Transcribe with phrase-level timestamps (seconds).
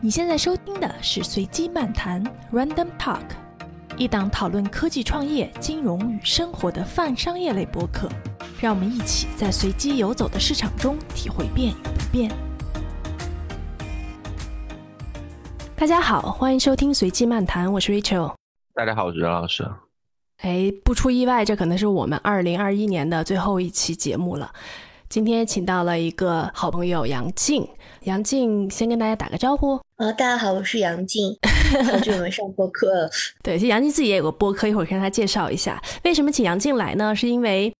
[0.00, 3.24] 你现在收听的是随机漫谈 （Random Talk），
[3.96, 8.08] 一档讨论科技创业、金融与生活的泛商业类博客。
[8.60, 12.30] 让我们一起在随机游走的市场中体会变与不变。
[15.74, 18.34] 大家好，欢迎收听随机漫谈，我是 Rachel。
[18.74, 19.68] 大家好，我是任老师。
[20.42, 24.52] 哎，不出意外，这可能是我们二零二一年的最后一期节目了。
[25.08, 27.66] 今天请到了一个好朋友杨静，
[28.02, 29.80] 杨静先跟大家打个招呼。
[29.96, 31.34] 呃，大家好，我是杨静，
[31.90, 33.10] 好久没上播客了。
[33.42, 35.82] 对，其实杨静自己也有个播客，一会儿跟他介绍一下。
[36.04, 37.16] 为什么请杨静来呢？
[37.16, 37.74] 是因为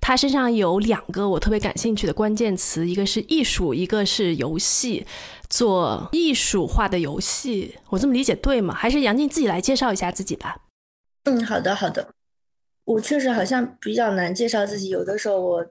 [0.00, 5.06] 她身上有两个我特别感兴趣的关键词，一个是艺术，一个是游戏。
[5.48, 8.74] 做艺术化的游戏，我这么理解对吗？
[8.74, 10.56] 还是杨静自己来介绍一下自己吧。
[11.26, 12.08] 嗯，好的，好的。
[12.84, 15.64] 我确实好像比较难介绍自己，有的时候我。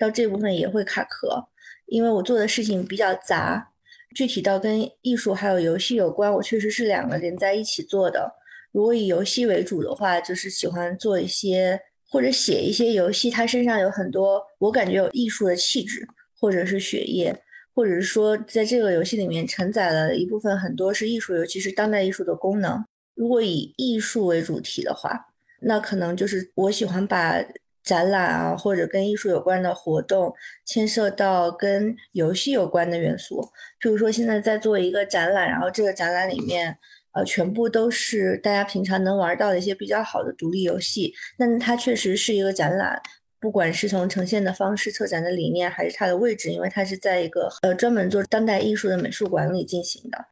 [0.00, 1.46] 到这部分也会卡壳，
[1.84, 3.70] 因为我做的事情比较杂，
[4.14, 8.32] 具体到跟艺术还有游戏有关，我确实是两个连在一起做的。
[8.72, 17.38] 如果以游戏为主的话，就是喜欢做一些或者写一些游戏，它身上有很多我感觉有艺术的气质，或者是血液，
[17.74, 22.82] 或者是说在这个游戏里面承载了一部分很多是艺术，尤其是当代艺术的功能。
[23.14, 25.26] 如果以艺术为主题的话，
[25.60, 27.44] 那可能就是我喜欢把。
[27.82, 30.32] 展览啊，或者跟艺术有关的活动，
[30.64, 33.40] 牵涉到跟游戏有关的元素。
[33.80, 36.76] 譬如说，现在在做一个展览，然后这个展览里面，
[37.12, 41.12] 呃，全部都是大家平常能玩到的一些比较好的独立游戏。
[41.38, 43.00] 那它确实是一个展览，
[43.40, 50.26] 不管是从呈现的方式、策展的理念，还是它的位置，因为它是在一个呃专门做当代艺术的美术馆里进行的。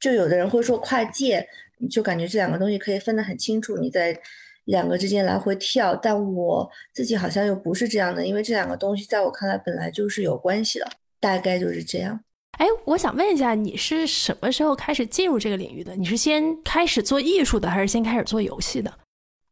[0.00, 1.46] 就有的人会说跨界，
[1.90, 3.76] 就感觉这两个东西可以分得很清楚。
[3.76, 4.18] 你在
[4.64, 12.20] 两个之间来回跳，但我自己好像又不是这样的，因为这两个东西在我看来本来就是有关系的，大概就是这样。
[12.58, 15.96] 哎，我想问一下，你是什么时候开始进入这个领域的？
[15.96, 18.92] 你是先开始做艺术的，还是先开始做游戏的？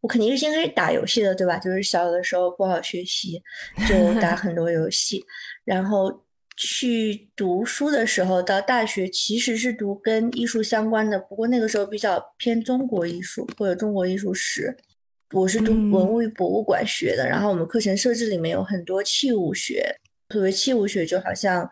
[0.03, 1.57] 我肯定是先开始打游戏的，对吧？
[1.59, 3.43] 就是小的时候不好学习，
[3.89, 5.25] 就打很多游戏。
[5.65, 6.23] 然后
[6.57, 14.77] 去读书的时候，到大学其实是读跟艺术相关的，不过那个时候比较偏中国艺术或者中国艺术史。
[15.33, 19.95] 我是读文物与博物馆学的，然后我们课程设置里面有很多器物学，
[20.31, 21.71] 所谓器物学就好像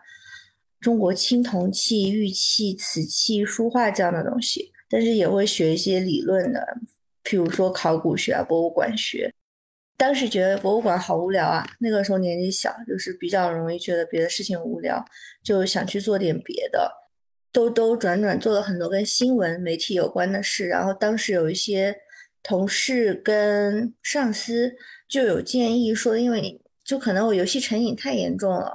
[0.79, 6.77] 中国青铜器、玉器、瓷器、书画这样的东西，但是也会学一些理论的，
[7.23, 9.33] 譬如说考古学啊、博物馆学。
[9.97, 15.03] 当时觉得博物馆好无聊啊，那个时候年纪小，就是比较容易觉得别的事情无聊，
[15.43, 16.91] 就想去做点别的，
[17.51, 21.97] 兜兜转转做了很多跟新闻媒体有关的事，然后当时有一些。
[22.47, 24.73] 同事跟上司
[25.09, 28.71] 就有建议说，因为就可能我游戏成瘾太严重了，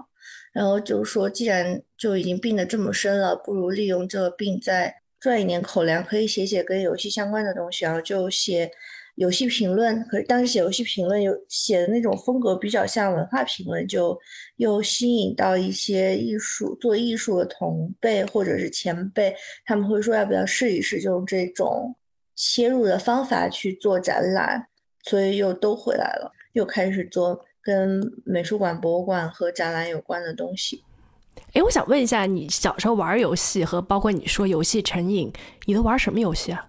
[0.53, 8.71] 然后就说既然就已经病得这么深了，不如利用这个病再赚一点口粮，可以写写跟游戏相关的东西，然后就写
[9.15, 10.05] 游戏评论。
[10.05, 14.15] 可是当时写游戏评论有写的那种风格比较像文化评论，就
[14.57, 19.35] 又吸引到一些艺术做艺术的同辈或者是前辈，
[19.65, 21.97] 他们会说要不要试一试，就用这种。
[22.45, 24.67] 切入的方法去做展览，
[25.05, 30.83] 所以又都回来了，又开始做跟美术馆、博物馆和展览有关的东西。
[31.53, 35.33] 哎，我想问一下，你小时候玩游戏和包括你说游戏成瘾，
[35.67, 36.67] 你都玩什么游戏啊？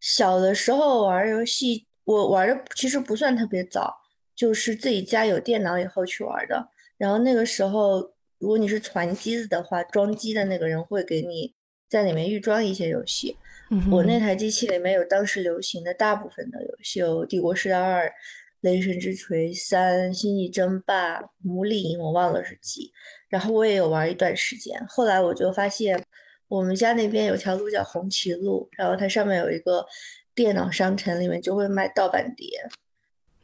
[0.00, 3.94] 小的时候玩游戏，我玩的其实不算特别早，
[4.34, 6.68] 就是自己家有电脑以后去玩的。
[6.98, 8.00] 然后那个时候，
[8.38, 11.54] 如果你是攒机子的话，装机的那个人会给你
[11.88, 13.36] 在里面预装一些游戏。
[13.90, 18.06] 我那台机器里面有当时流行的大部分的游戏，有《帝国时代二》
[18.60, 22.92] 《雷神之锤三》《星际争霸》《魔力营》，我忘了是几。
[23.28, 26.04] 然后我也有玩一段时间，后来我就发现
[26.48, 29.86] 我们家那边有条路叫红旗路，然后它上面有一个
[30.34, 32.48] 电脑商城，里面就会卖盗版碟，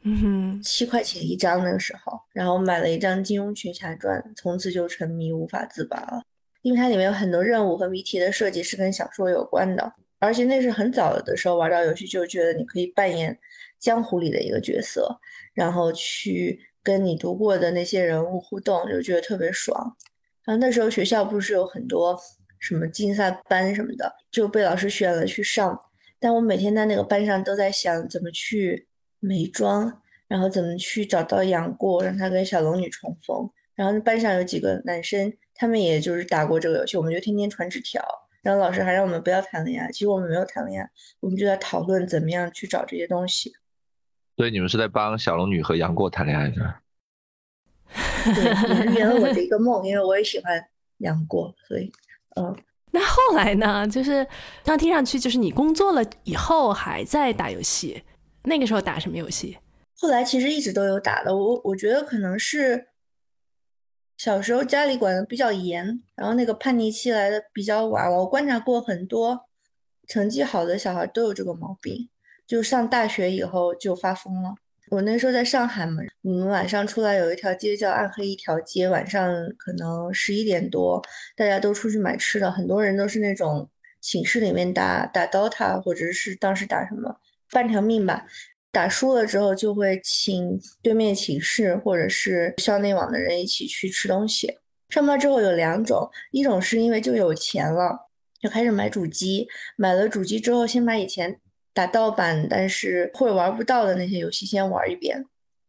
[0.03, 6.21] 嗯哼，七块钱一张那个时候，然后买了一张《金庸群侠传》，从此就沉迷无法自拔了，
[6.61, 9.91] 因为它里面有很多任务和谜题的设计是跟小说有关的。
[10.19, 13.37] 而且那是很早的时候玩到游戏，就觉得你可以扮演
[13.79, 15.19] 江湖里的一个角色，
[15.53, 19.95] 然后去跟你读过的那些人物互动，就觉得特别爽。
[20.43, 22.19] 然后那时候学校不是有很多
[22.59, 25.79] 什么竞赛班什么的，就被老师选了去上。
[26.19, 28.87] 但我每天在那个班上都在想怎么去
[29.19, 33.49] 美妆，然后怎么去找到杨过，让他跟小龙女重逢。
[33.75, 38.03] 然后班上有几个男生，他们也就是打过这个游戏，我们就天天传纸条。
[38.41, 40.89] 然后老师还让我们不要谈恋爱，其实我们没有谈恋爱，
[41.19, 43.53] 我们就在讨论怎么样去找这些东西。
[44.35, 46.75] 所以你们是在帮小龙女和杨过谈恋爱的？
[48.35, 50.63] 对，圆了我的一个梦，因为我也喜欢
[50.97, 51.91] 杨过，所以，
[52.35, 52.55] 嗯。
[52.91, 53.87] 那后后来呢？
[53.87, 54.25] 就是
[54.63, 58.01] 刚听上去就是你工作了以后还在打游戏，
[58.43, 59.55] 那个时候打什么游戏？
[59.95, 62.87] 后来其实一直都有打的，我我觉得可能是
[64.19, 68.11] 小时候家里管的比较严，然后那个叛逆期来的比较晚。
[68.11, 69.45] 我观察过很多
[70.07, 72.09] 成绩好的小孩都有这个毛病，
[72.45, 74.53] 就上大学以后就发疯了。
[74.89, 81.01] 我那时候在上海嘛，我们晚上出来有一条街叫暗黑一条街，晚上可能十一点多，
[81.37, 83.69] 大家都出去买吃的，很多人都是那种
[84.01, 87.15] 寝室里面打打 DOTA，或者是当时打什么
[87.51, 88.25] 半条命吧。
[88.71, 94.57] 打输了之后，就会请对面寝室或者是校内网的人一起去吃东西。
[94.89, 98.07] 上班之后有两种，一种是因为就有钱了，
[98.39, 99.47] 就开始买主机。
[99.75, 101.39] 买了主机之后，先把以前
[101.73, 105.25] 打盗版但是会玩不到的那些游戏先玩一遍，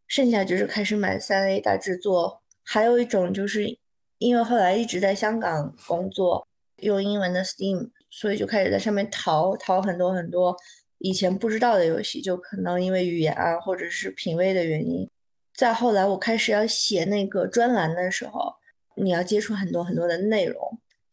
[0.06, 2.42] 剩下就是开始买三 A 大制作。
[2.62, 3.78] 还有一种就是
[4.18, 6.46] 因为后来一直在香港工作，
[6.82, 10.56] 用英文的 Steam，所以就开始在上面淘淘很多很多。
[11.00, 15.08] 以前不知道的游戏，就可能因为语言啊，或者是品味的原因。
[15.54, 18.54] 再后来，我开始要写那个专栏的时候，
[18.96, 20.56] 你要接触很多很多的内容。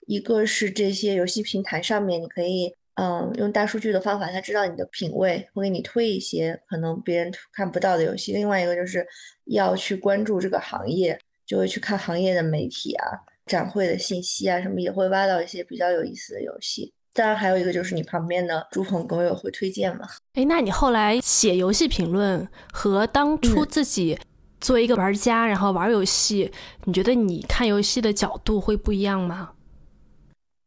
[0.06, 8.34] 一个是这些游戏平台上面，你可以嗯用大数据的方法，他知道你的品味，会给你推一些可能别人看不到的游戏。
[8.34, 9.06] 另外一个就是
[9.46, 13.06] 要去关注这个行业，就会去看行业的媒体啊、
[13.46, 16.94] 展会的信息啊什么，也会挖到一些比较有意思的游戏。
[17.18, 20.08] 当然，还有一个就是你旁边的猪朋狗友会推荐嘛？
[20.36, 24.20] 哎，那你后来写游戏评论和当初自己
[24.62, 26.52] 作为一个玩家，然后玩游戏，
[26.84, 29.54] 你觉得你看游戏的角度会不一样吗？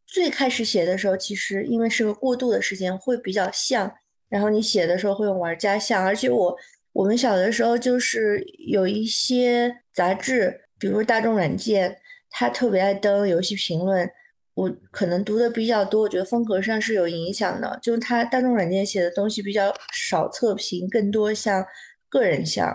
[0.05, 3.89] 最开始写的时候，其实因为是个过渡的时间，会比较像。
[4.27, 6.57] 然后你写的时候会用玩家像，而且我
[6.91, 11.97] 我们小的时候就是有一些杂志，比如大众软件，
[12.29, 14.11] 它特别爱登游戏评论。
[14.53, 17.79] 我可能读的比较多，我觉得风格上是有影响的。
[17.81, 21.65] 就是他大众软件写的东西比较少测评，更多像
[22.09, 22.73] 个人像。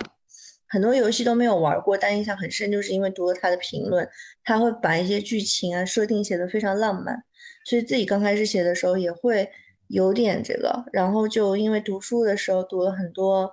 [0.69, 4.09] 很多游戏都没有玩过，但印象很深，就是因为读了他的评论，
[4.43, 7.23] 他会把一些剧情啊设定写的非常浪漫，
[7.65, 9.49] 所以自己刚开始写的时候也会
[9.87, 10.85] 有点这个。
[10.93, 13.49] 然后就因为读书的时候读了很多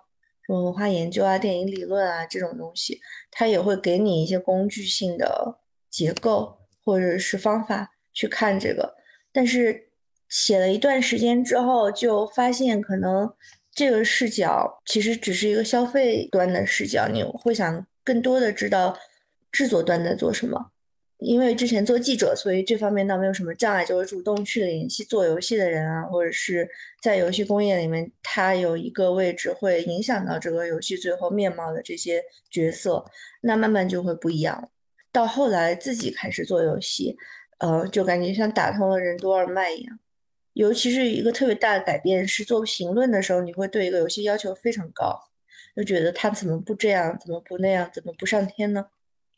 [0.48, 3.00] 什么文化研究啊、电影理论啊这种东西，
[3.30, 5.60] 他也会给你一些工具性的
[5.92, 7.92] 结构或者是方法。
[8.14, 8.96] 去看这个，
[9.32, 9.90] 但是
[10.30, 13.32] 写了一段时间之后，就发现可能
[13.72, 18.98] 这个视角其实只是一个消费端的视角，你会想更多的知道
[19.52, 20.72] 制作端在做什么。
[21.20, 26.68] 因为之前做记者，所以这方面倒没有什么障碍，就会主动去联系做游戏的人啊，或者是
[27.02, 32.22] 在游戏工业里面，他有一个位置会影响到这个游戏最后面貌的这些
[32.52, 33.06] 角色，
[33.42, 34.70] 那慢慢就会不一样。
[35.14, 37.16] 到后来自己开始做游戏。
[37.60, 40.00] 呃，就感觉像打通了任督二脉一样，
[40.54, 45.20] 尤其是一个特别大的改变是做评论的时候，你会对一个游戏要求非常高，
[45.76, 48.88] 就觉得他怎么不这样，怎么不那样，怎么不上天呢？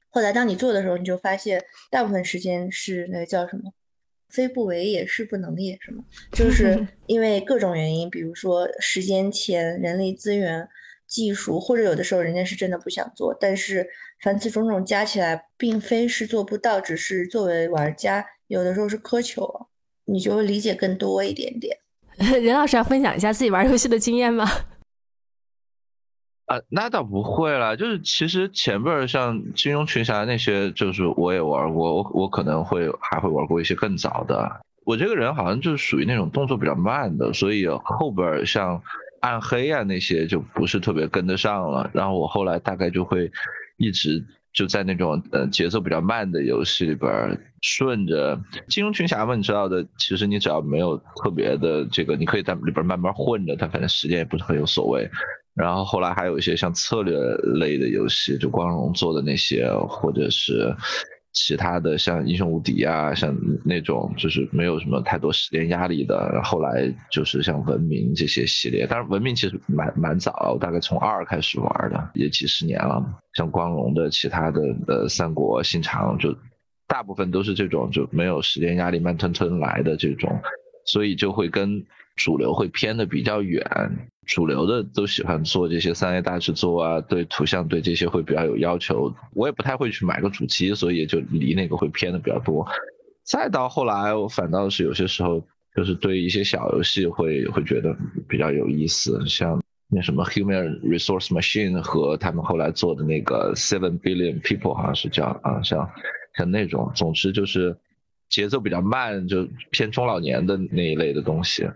[0.09, 3.73] 后来当你做的时候，你就发现大部分时间是那个叫什么
[4.29, 10.68] “非不为也，是不能也”，什么，就是 因为各种原因，比如说时间、钱、人力资源。
[11.07, 13.88] 技术或者有的时候人家是真的不想做，但是
[14.22, 19.68] 凡此种种加起来，并非是做不到，只是作为玩家有的时候是苛求，
[20.06, 21.78] 你就会理解更多一点点。
[22.18, 24.45] 任老师要分享一下自己玩游戏的经验吗？
[26.47, 34.62] 啊，那倒不会啦，就是其实前辈儿像金庸群侠那些，就是我也玩过，我我可能会还会玩过一些更早的。
[34.85, 38.81] 我这个人好像就是属于那种动作比较慢的，所以后边像。
[39.22, 41.90] 暗黑啊，那些就不是特别跟得上了。
[41.94, 43.31] 然后我后来大概就会
[43.78, 47.10] 一直就在那种呃节奏比较慢的游戏里边
[47.62, 55.10] 顺着金庸群侠嘛，你知道的，其实你只要没有特别的这个，你可以在里边慢慢混着，它反正时间也不是很有所谓。
[55.54, 57.18] 然后后来还有一些像策略
[57.60, 60.76] 类的游戏，就光荣做的那些，或者是。
[61.35, 66.42] 其他的像英雄无敌啊，像那种就是没有什么太多时间压力的。
[66.44, 73.04] 后来就是像文明这些系列，但是文明其实蛮蛮早，大概从二开始玩的，也几十年了。
[73.33, 76.33] 像光荣的其他的呃三国、新长，就
[76.87, 80.31] 大部分都是这种就没有时间压力、慢吞吞来的这种，
[80.85, 83.61] 所以就会跟主流会偏的比较远。
[84.25, 89.13] 主流的都喜欢做这些三 A 大制作啊，对图像对这些会比较有要求。
[89.33, 92.65] 我也不太会去买个主机，所以就离那个会偏的比较多。
[93.23, 95.44] 再到后来，我反倒是有些时候
[95.75, 97.95] 就是对一些小游戏会会觉得
[98.27, 105.89] 比较有意思，像那什么 Human Resource Machine 和他们后来做的那个 Seven Billion People 好像是叫啊，像
[106.35, 107.77] 像那种，总之就是
[108.29, 111.67] 节奏比较慢，就偏中老年的那一类的东西。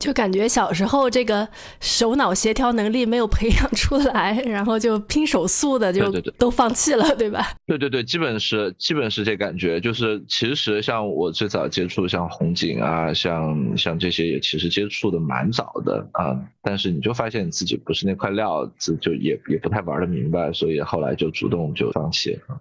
[0.00, 1.46] 就感觉小时候这个
[1.78, 7.52] 手脑协调能力没有培养出来，然后就拼手速的就都放弃了，对吧？
[7.66, 9.78] 对对对，基本是基本是这感觉。
[9.78, 22.58] 就是其实像我最早接触像红警啊，像像这些也其实接触的蛮早的啊，但是你就发现你自己不是那块料子，就也也不太玩的明白，所以后来就主动就放弃了。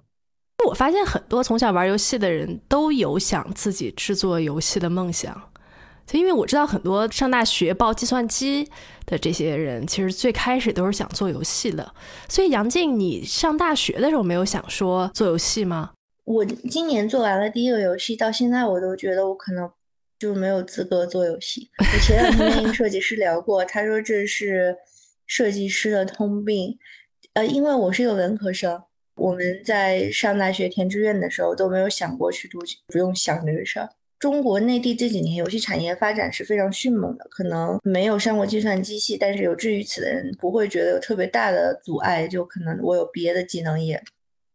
[0.67, 5.41] 我发现很多从小玩游戏的人都有想自己制作游戏的梦想。
[6.18, 8.68] 因为我知道很多上大学报计算机
[9.06, 11.94] 的这些人，其实最开始都是想做游戏的。
[12.28, 15.92] 所以杨静，你上大学的时候没有想说做游戏吗？
[16.25, 19.70] 我今年做完了第一个游戏，到现在我都觉得我可能
[20.20, 21.70] 就没有资格做游戏。
[21.80, 24.75] 我前两天跟设计师聊过，他说这是
[25.25, 26.78] 设计师的通病。
[27.34, 28.82] 呃，因为我是一个文科生，
[29.16, 33.89] 我们在上大学填志愿的时候都没有想过去读，不用想这个事儿。
[34.20, 44.04] 中国内地这几年游戏产业发展是非常迅猛的，可能没有上过计算机系，但是有志于此的人不会觉得有特别大的阻碍，就可能我有别的技能也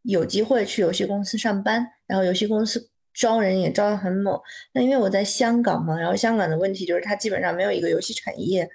[0.03, 4.39] 有机会去游戏公司上班，然后游戏公司招人也招得很猛。
[4.75, 8.69] 那因为我在香港嘛，然后香港的问题就是它基本上没有一个游戏产业，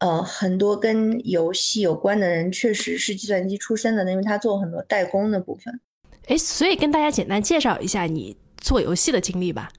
[0.00, 5.80] 呃，很多跟游戏有关的人确实是计算机出身的，因为他做很多代工的部分。
[6.26, 9.70] 哎，所以跟大家简单介绍一下你做游戏的经历吧。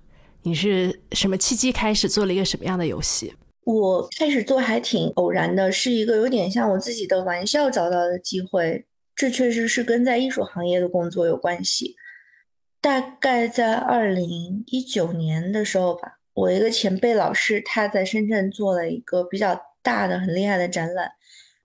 [0.43, 3.33] 你是什么契机开始做了一个什么样的游戏？
[3.65, 8.85] 我开始做还挺偶然的，是一个有点像我自己的玩笑找到的机会。
[9.15, 11.95] 这确实是跟在艺术行业的工作有关系。
[12.79, 21.11] 大概在二零一九年的时候吧，我一个前辈老师他在深圳做了一个比较大的、很厉害的展览，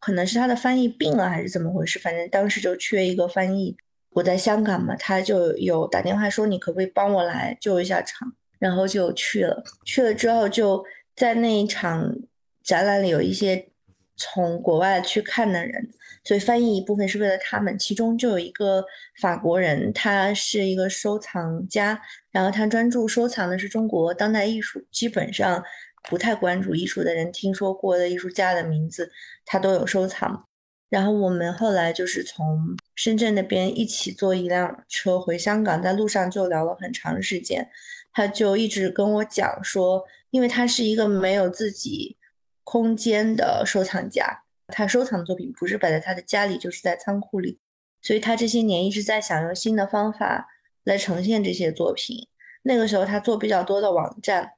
[0.01, 3.77] 可能是他的翻译病了还是怎么回事，反正当时就缺一个翻译。
[4.11, 8.35] 我在香港嘛，他就有打电话说你可不可以帮我来救一下场。
[8.65, 10.83] 然后就去了，去了之后就
[11.15, 12.17] 在那一场
[12.63, 13.69] 展览里有一些
[14.17, 15.91] 从国外去看的人，
[16.25, 17.79] 所以翻译一部分是为了他们。
[17.79, 18.83] 其中就有一个
[19.21, 25.63] 法国人，他是一个收藏家，然后他专注收藏的是中国当代艺术，基本上
[26.09, 29.13] 不太关注艺术的人听说过的艺术家的名字，
[29.45, 30.47] 他都有收藏。
[30.89, 37.69] 然后我们后来就是从深圳那边一起坐一辆车回香港，在路上就聊了很长时间。
[38.15, 42.17] 他就一直跟我讲说，因为他是一个没有自己
[42.63, 47.59] 空间的收藏家，他收藏的作品不是摆在他的家里，就是在仓库里，
[48.01, 50.49] 所以他这些年一直在想用新的方法
[50.85, 52.29] 来呈现这些作品。
[52.63, 54.53] 那个时候他做比较多的网站，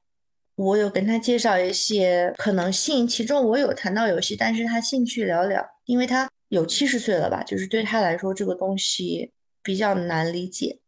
[0.55, 9.33] 我有跟他介绍一些可能性，其中我有谈到游戏，但是他兴趣寥寥，因为他有七十岁了吧，就是对他来说这个东西
[9.63, 10.79] 比较难理解。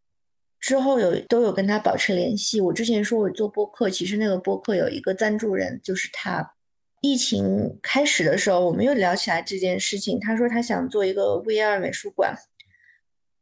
[0.60, 2.60] 之后有都有跟他保持联系。
[2.60, 6.54] 我之前说我做播客，其实那个播客有一个赞助人，就是他。
[7.00, 10.18] 疫情开始的时候，我们又聊起来这件事情。
[10.18, 12.34] 他说他想做一个 VR 美术馆，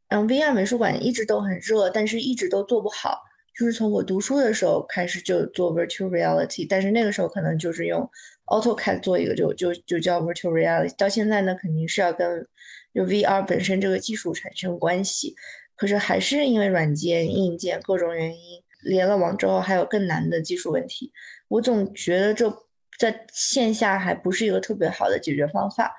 [0.07, 3.23] 然后 VR 美术馆一直都很热，但是一直都做不好。
[3.57, 8.07] 就是从我读书的时候开始就做 Virtual Reality，但是那个时候可能就是用
[8.45, 10.95] AutoCAD 做一个，就就就叫 Virtual Reality。
[10.95, 12.47] 到现在呢，肯定是要跟
[12.93, 15.35] 就 VR 本身这个技术产生关系。
[15.77, 21.13] 可是还是因为软件、硬件各种原因，连了网之后还有更难的技术问题。
[21.47, 22.51] 我总觉得这
[22.99, 25.95] 在线下还不是一个特别好的解决方法。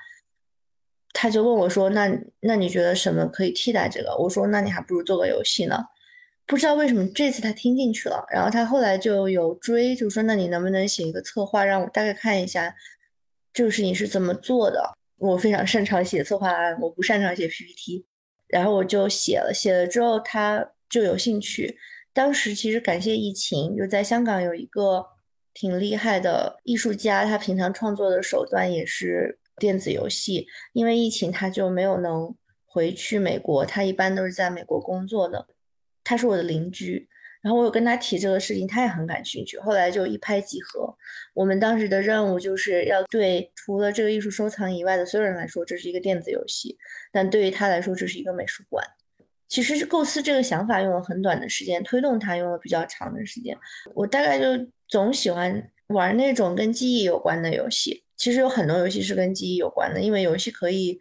[1.14, 5.84] 他就问我说：“那那你觉得什么可以替代这个？”我说：“那你还不如做个游戏呢。”
[6.46, 12.74] 不知道为什么这次他听进去了，然后他后来就有追，就说：“那你能不能写一个策划，让我大概看一下
[13.52, 18.06] 这个事情是怎么做的？”我非常擅长写策划案，我不擅长写 PPT。
[18.48, 21.78] 然后我就写了，写了之后他就有兴趣。
[22.12, 25.06] 当时其实感谢疫情，就在香港有一个
[25.54, 30.46] 挺厉害的艺术家，他平常创作的手段也是电子游戏。
[30.72, 32.34] 因为疫情，他就没有能
[32.66, 35.46] 回去美国，他一般都是在美国工作的。
[36.02, 37.08] 他是我的邻居。
[37.42, 39.58] 然后我有跟他提这个事情，他也很感兴趣。
[39.58, 40.94] 后来就一拍即合。
[41.34, 46.76] 我们当时的任务就是要对除了这个艺术收藏以外的所有人来说，这是一个电子游戏；
[47.12, 48.84] 但对于他来说，这是一个美术馆。
[49.48, 53.56] 其实构思这个想法用了很短的时间，推动它用了比较长的时间。
[53.94, 58.04] 我大概就总喜欢玩那种跟记忆有关的游戏。
[58.16, 61.00] 其实有很多游戏是跟记忆有关的，因为游戏可以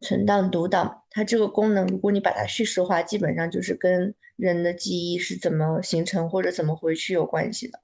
[0.00, 4.14] 存档读档，它这个功能如果你把它叙事化，基本上就是跟。
[4.36, 7.80] 人的记忆是怎么形成或者怎么回去有关系的？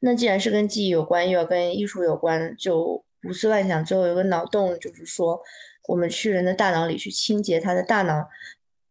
[0.00, 3.84] 那既然是跟记忆有关，又要跟艺术有关，就胡思乱想。
[3.84, 5.40] 最后有个脑洞，就是说，
[5.86, 8.28] 我们去人的大脑里去清洁他的大脑，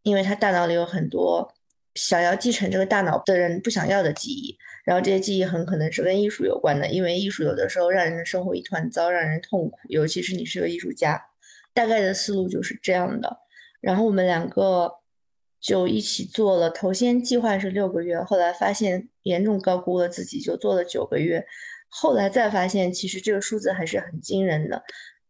[0.03, 1.53] 因为他大脑里有很多
[1.93, 11.21] 想要继承这个大脑的人不想要的记忆，然后这些记忆很可能是跟艺术有关的，因为艺术有的时候让人的生活一团糟，让人痛苦，尤其是你是个艺术家。
[11.73, 13.37] 大概的思路就是这样的。
[13.81, 14.91] 然后我们两个
[15.59, 21.45] 就一起做了，头先计划是六个月，后来发现严重高估了自己，就做了九个月。
[21.89, 24.83] 后来再发现，其实这个数字还是很惊人的。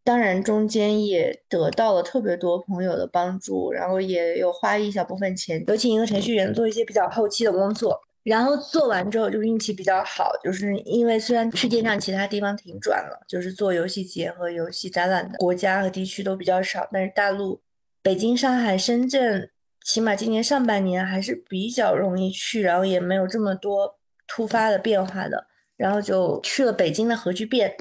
[0.04, 8.00] 当然，中间也得到了特别多朋友的帮助，然后也有花一小部分钱，有请一个程序员做一些比较后期的工作。
[8.24, 17.62] 然后做完之后就运气比较好，就是因为虽然世界上其他地方停转了，就是做游戏节和游戏展览的国家和地区都比较少，但是大陆、
[18.02, 19.50] 北京、上海、深圳，
[19.84, 25.48] 起码今年上半年还是比较容易去，然后也没有这么多突发的变化的。
[25.76, 27.76] 然后就去了北京的核聚变。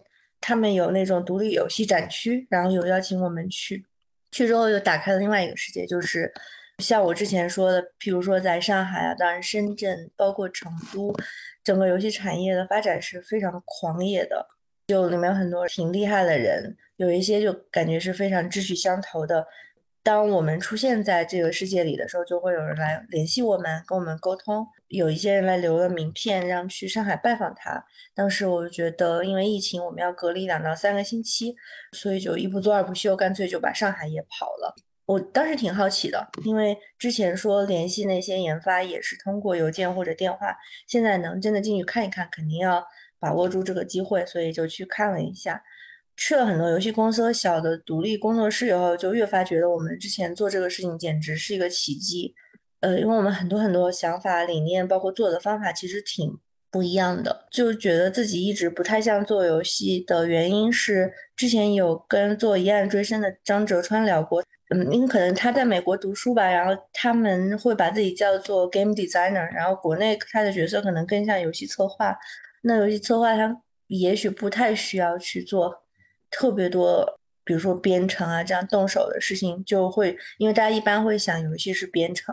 [0.45, 3.85] 他们有那种独立游戏展区，然后有邀请我们去，
[4.33, 6.35] 去之后又打开了另外一个世界，就是
[6.83, 11.15] 像我之前说的，譬如说在上海啊，当然深圳，包括成都，
[11.65, 14.45] 整个游戏产业的发展是非常狂野的，
[14.89, 19.47] 就里面有很多挺厉害的人，有一些就感觉是非常志趣相投的。
[20.05, 24.67] 当我们出现在这个世界里的时候，就会有人来联系我们，跟我们沟通。
[24.89, 27.85] 有一些人来留了名片，让去上海拜访他。
[28.13, 31.55] 当时我就觉得，因为疫情，我们要隔离两到三个星期，
[31.93, 34.75] 所以就一不做二不休，干脆就把上海也跑了。
[35.07, 40.57] 我当时挺好奇的，因为之前说联系那些研发也是通过邮件或者电话，
[40.87, 42.85] 现在能真的进去看一看，肯定要
[43.19, 45.63] 把握住这个机会，所以就去看了一下。
[46.17, 52.35] 去了很多游戏公司和小的独立工作室以后，就越发觉得我们之前做这个事情简直是一个奇迹。
[52.81, 56.39] 呃，因为我们很多很多想法、理念，包括做的方法，其实挺
[56.71, 57.47] 不一样的。
[57.51, 72.17] 就觉得自己一直不太像做游戏的原因是，之前有跟做《疑案追身》的张哲川聊过，嗯，因为可能他在美国读书吧，然后他们会把自己叫做 game designer，然后国内他的角色可能更像游戏策划。
[72.63, 75.83] 那游戏策划他也许不太需要去做
[76.31, 77.19] 特别多。
[77.45, 82.33] 比如说编程啊，这样动手的事情就会，因为大家一般会想游戏是编程，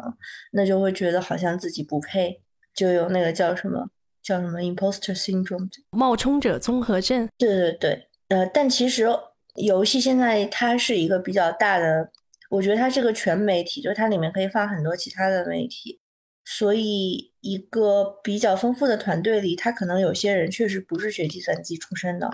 [0.52, 2.40] 那就会觉得好像自己不配，
[2.76, 3.90] 就有那个叫什么
[4.22, 7.28] 叫什么 imposter syndrome 冒充者综合症。
[7.40, 9.08] 对对对，呃，但其实
[9.56, 12.12] 游戏现在它是一个比较大的，
[12.50, 16.00] 我觉得它是个全媒体，就是它里面可以放很多其他的媒体，
[16.44, 22.30] 所以一个比较丰富的团队里，他可能有些人确实不是学计算机出身的。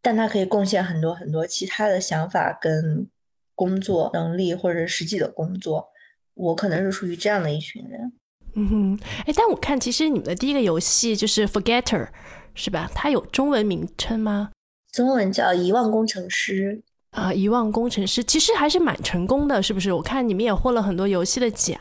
[0.00, 3.08] 但他可以贡献很多很多其他的想法跟
[3.54, 5.88] 工作能力或者实际的工作，
[6.34, 8.12] 我可能是属于这样的一群人。
[8.54, 12.06] 嗯哼，哎，但我看其实你们的第一个游戏就是《Forgetter》，
[12.54, 12.90] 是吧？
[12.94, 14.50] 它有中文名称吗？
[14.92, 19.92] 中文叫《遗忘工程师》啊，《遗忘工程师》其实还是蛮成功的，是不是？
[19.92, 21.78] 我看你们也获了很多游戏的奖。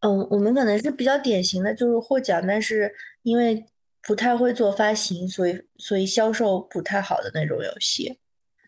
[0.00, 3.64] 嗯，我们可能是比较典型的，就是获奖，但是因为。
[4.04, 8.18] 不太会做发行，所以所以销售不太好的那种游戏，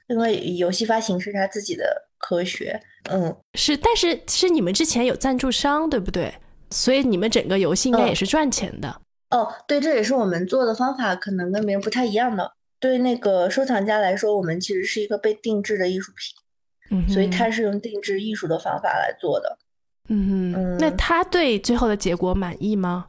[0.07, 1.85] 因为游戏发行是他自己的
[2.19, 6.33] 科学，嗯，是，但是其实你们之前有赞助商，对不对？
[6.71, 9.01] 所以你们整个游戏应该也是赚钱的。
[9.31, 12.53] 哦，对，这也是我们做的方法可能跟别人不太一样的。
[12.85, 19.57] 对那个收藏家来说，我们其实是一个被定制的艺术品，嗯，所以他是用定制艺术的方法来做的。
[20.11, 23.07] 嗯嗯，那他对最后的结果满意吗？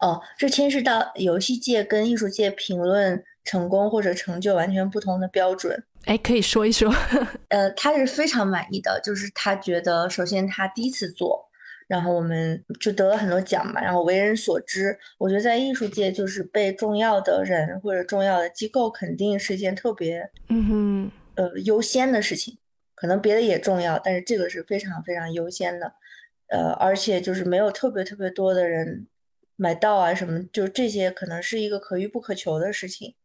[0.00, 5.82] 哦，这牵涉到游戏界跟艺术界评论成功或者成就完全不同的标准。
[6.04, 6.92] 哎，可以说一说。
[7.48, 11.47] 呃，他是非常满意的，就是他觉得，首先他第一次做，
[11.88, 22.56] 然后我们就得了很多奖嘛，然后为人所知，我觉得在艺术界就是被重要的人或者重要的机构肯定是一件特别，嗯哼，呃，优先的事情。
[22.94, 25.92] 可能别的也重要，但是这个是非常非常优先的。
[26.48, 29.08] 呃，而且就是没有特别特别多的人。
[29.60, 33.16] 买到啊什么，就这些可能是一个可遇不可求的事情，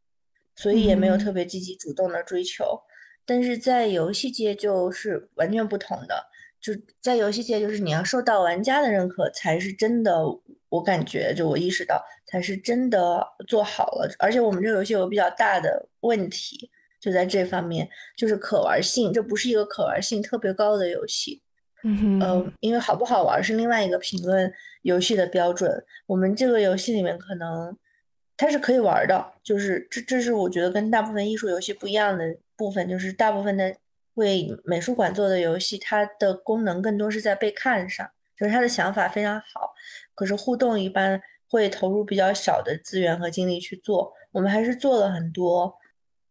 [0.56, 2.82] 所以也没有特别积极主动的追求。
[3.24, 6.26] 但是在游戏界就是完全不同的，
[6.64, 10.24] 就在游戏界就是你要受到玩家的认可才是真的。
[10.70, 14.12] 我感觉就我意识到才是真的做好了。
[14.18, 16.68] 而且我们这个游戏有比较大的问题，
[17.00, 21.44] 就在这方面，就是可玩性，这不是一个可玩性特别高的游戏。
[21.84, 25.86] 嗯哼，因为好不好玩是另外一个评论游戏的标准。
[26.08, 27.78] 我们这个游戏里面可能
[28.36, 33.76] 它是可以玩的，就是这这是我觉得跟大部分艺术游戏不一样的部分，就是大部分的
[34.16, 39.74] 为美术馆做的游戏，它的功能更多是在被看上，就是它的想法非常好，
[40.16, 44.14] 可是互动一般会投入比较小的资源和精力去做。
[44.32, 45.76] 我们还是做了很多，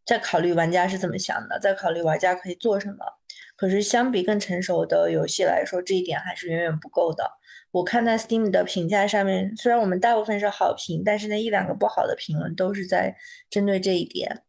[0.04, 2.98] 在考虑玩家是怎么想的，在考虑玩家可以做什么。
[3.56, 7.30] 可是相比更成熟的游戏来说，这一点还是远远不够的。
[7.70, 13.16] 我看在 Steam 的评价上面，虽然我们大部分是好评，但是那一两个不好的评论都是在
[13.48, 14.42] 针对这一点，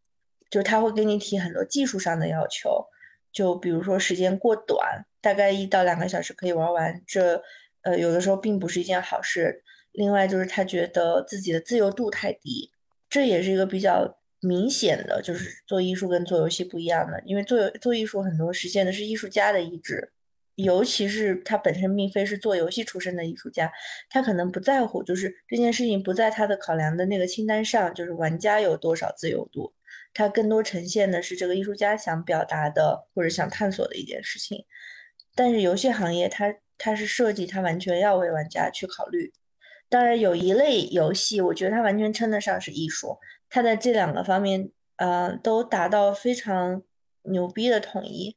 [0.50, 2.86] 就是他会给你提很多技术上的要求，
[3.34, 7.42] 就比如说时间过短，大概一到两个小时可以玩完，这
[7.82, 9.64] 呃有的时候并不是一件好事。
[9.92, 12.72] 另外就是他觉得自己的自由度太低，
[13.10, 20.12] 这也是一个比较明显的，就是做艺术跟做游戏不一样的，因为做做艺术很多实现的是艺术家的意志。
[20.56, 23.72] 尤其是他本身并非是做游戏出身的艺术家，
[24.08, 29.74] 他可能不在乎，就是这件事情不在他的考量的那个清单上，就是玩家有多少自由度，
[30.14, 34.66] 它更多呈现的是这个艺术家想表达的或者想探索的一件事情。
[35.36, 39.34] 但是游戏行业，它它是设计，它完全要为玩家去考虑。
[39.90, 43.18] 当然，有一类游戏，我觉得它完全称得上是艺术，
[43.50, 46.84] 它在这两个方面，呃，都达到非常
[47.24, 48.36] 牛逼的统一。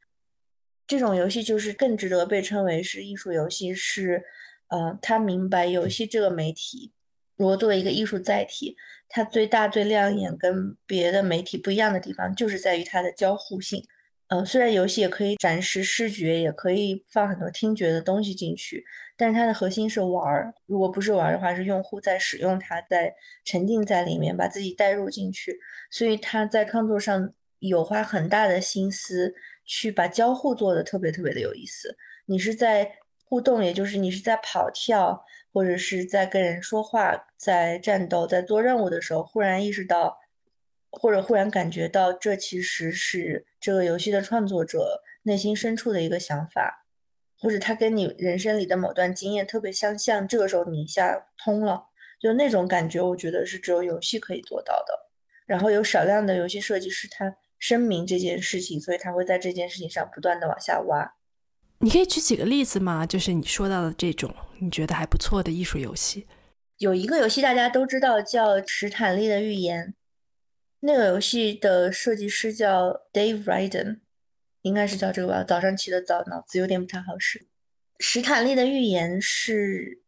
[0.86, 4.22] 这种游戏就是更值得被称为是艺术游戏，是，
[4.68, 6.92] 呃，他明白游戏这个媒体，
[7.36, 8.76] 如果作为一个艺术载体，
[9.08, 13.84] 它最大最亮眼跟别的媒体不一样的地方，就是在于它的交互性。
[14.28, 18.84] 呃，虽然游戏也可以展示视觉，也可以放很多听觉的东西进去，
[19.16, 20.52] 但是它的核心是玩儿。
[20.66, 23.14] 如果不是玩儿的话，是用户在使用它，在
[23.44, 25.58] 沉浸在里面，把自己带入进去。
[25.90, 29.34] 所以他在创作上有花很大的心思。
[29.68, 31.96] 去把交互做的特别特别的有意思。
[32.26, 32.88] 你是在
[33.24, 35.20] 互动，也就是你是在跑跳，
[35.52, 40.18] 或者是在跟人说话，在战斗，在做任务的时候，忽然意识到，
[40.90, 46.86] 或者忽然感觉到，这其实是这个游戏的创作者内心深处的一个想法，
[47.40, 50.26] 或者他跟你人生里的某段经验特别相像。
[50.28, 51.86] 这个时候你一下通了，
[52.20, 55.06] 就那种感觉，我觉得是只有游戏可以做到的。
[55.46, 57.36] 然后有少量的游戏设计师，他。
[57.58, 61.15] 声明这件事情，所以他会在这件事情上不断的往下挖。
[61.78, 63.06] 你可以举几个例子吗？
[63.06, 66.26] 就是你说到的这种你觉得还不错的艺术游戏。
[66.78, 69.88] 有一个游戏大家都知道叫《史坦利的预言》，
[70.80, 74.00] 那个游戏的设计师叫 Dave Ryden，
[74.62, 75.44] 应该是叫这个吧。
[75.44, 77.38] 早上起的早，脑子有点不太好使。
[77.98, 80.02] 《史坦利的预言》是。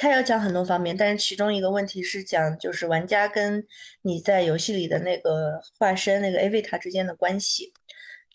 [0.00, 3.66] 他要讲很多方面，但是其中一个问题是讲，就是玩家跟
[4.02, 7.72] 你在游戏里的那个化身那个 Avita 之间的关系。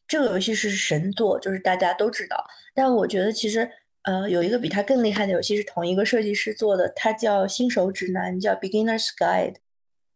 [0.08, 2.44] 这个游戏是神作，就是大家都知道。
[2.74, 3.70] 但我觉得其实，
[4.04, 9.56] 呃，有一个比它更厉害的游戏是同一个设计师做的，它叫新手指南，叫 Beginner's Guide。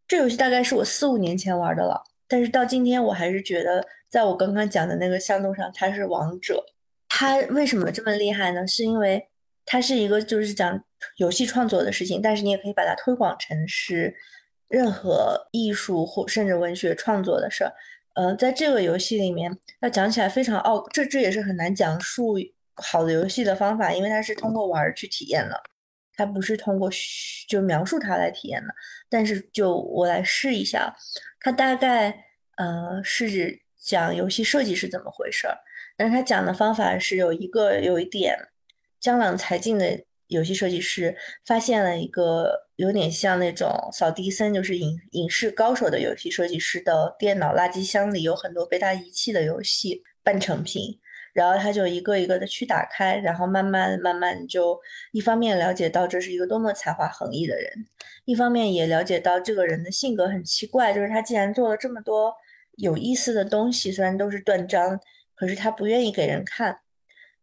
[0.08, 6.63] 这游戏大概是我四五年前玩的了，但是到今天我还是觉得，在我刚刚讲的那个向度上，它是王者。
[7.10, 8.67] 它为什么这么厉害呢？
[8.67, 9.28] 是因为
[9.65, 10.84] 它是一个就是讲。
[11.17, 14.15] 游戏创作的事情，但是你也可以把它推广成是
[14.67, 17.71] 任何艺术或甚至文学创作的事儿。
[18.17, 22.36] 呃，在这个游戏里面，要讲起来非常奥，这这也是很难讲述
[22.73, 25.62] 好的游戏的方法，因为它是通过玩去体验的，
[26.15, 26.89] 它不是通过
[27.47, 28.73] 就描述它来体验的。
[29.08, 30.91] 但是就我来试一下，
[31.39, 32.25] 它大概
[32.56, 35.56] 呃是指讲游戏设计是怎么回事儿，
[35.95, 38.36] 但是它讲的方法是有一个有一点
[38.99, 40.07] 江郎才尽的。
[40.28, 51.00] 游戏设计师发现了一个有点像那种扫地僧，就是影影视高手的游戏设计师的电脑垃圾箱里有很多被他遗弃的游戏半成品，
[51.34, 54.78] 然后他就一个一个的去打开，然后慢慢慢慢就
[55.12, 57.86] 一方面了解到这是一个多么才华横溢的人，
[58.26, 62.34] 一方面也了解到这个人的性格很奇怪，就是他既然做了这么多
[62.78, 65.00] 有意思的东西，虽然都是断章，
[65.36, 66.78] 可是他不愿意给人看。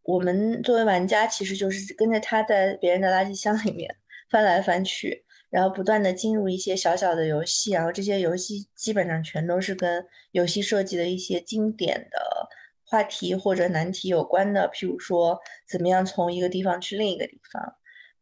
[0.05, 3.95] 我们作为玩家，其实就是跟着他在别人的垃圾箱里面
[4.31, 12.19] 翻来翻去，然后不断的进入一些小小的游戏，然后这些游戏基本上全都是跟游戏设计的一些经典的
[12.85, 17.62] 话题或者难题有关的，譬如说怎么样从一个地方去另一个地方，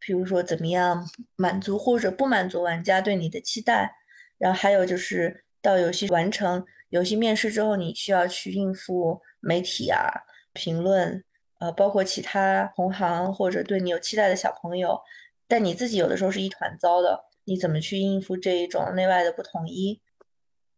[0.01, 3.93] 譬如说怎么样满足或者不满足玩家对你的期待，
[4.39, 10.09] 然后还有就是到游戏完成游戏面试之后，你需要去应付媒体啊
[10.53, 11.25] 评论。
[11.63, 14.99] 呃，包括其他同行或者对你有期待的小朋友，
[15.47, 20.01] 但你自己有的时候是一团糟的，你怎么去应付这一种内外的不统一？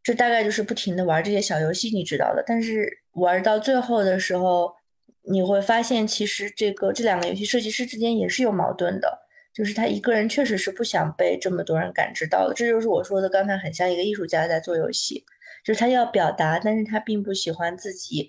[0.03, 2.45] 这大概就是不停的玩这些小游戏，你知道的。
[2.47, 4.75] 但是玩到最后的时候，
[5.23, 9.21] 你会发现其实这个这两个游戏设计师之间也是有矛盾的，
[9.55, 12.53] 就是他一个人确实是不想被这么多人感知到的。
[12.53, 15.25] 这就是我说的刚才很像一个艺术家在做游戏，
[15.65, 18.29] 就是他要表达，但是他并不喜欢自己。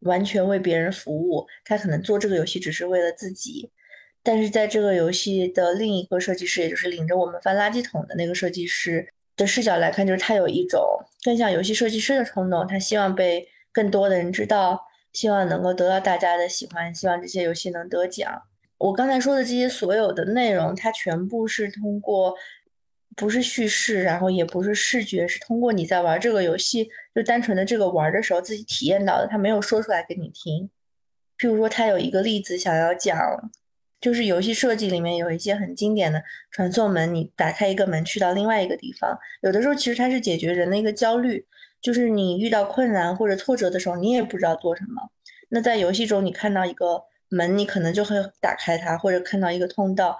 [0.00, 3.70] 完全为别人服务，他可能做这个游戏只是为了自己，
[4.22, 10.80] 但是在这个游戏的另一个设计师，也就是领着我们翻垃圾桶的那个设计师的视角来看，就是他有一种
[11.24, 14.80] 更像游戏设计师的冲动，他希望被更多的人知道，
[15.12, 18.42] 希望能够得到大家的喜欢，希望这些游戏能得奖。
[18.78, 22.34] 我刚才说的这些所有的内容，它全部是通过，
[23.16, 30.70] 不是叙事，然后也不是视觉，是通过你在玩这个游戏，就单纯的这个玩的时候自己体验到的，他没有说出来给你听。
[31.36, 33.18] 譬如说，他有一个例子想要讲，
[34.00, 41.44] 就是游戏设计里面有一些很经典的传送门，你打开一个门去到另外一个地方，有的时候其实它是解决人的一个焦虑，
[41.80, 45.10] 就是你遇到困难或者挫折的时候，你也不知道做什么。
[45.48, 47.02] 那在游戏中，你看到一个。
[47.30, 50.18] 门你可能就会打开它，或者看到一个通道，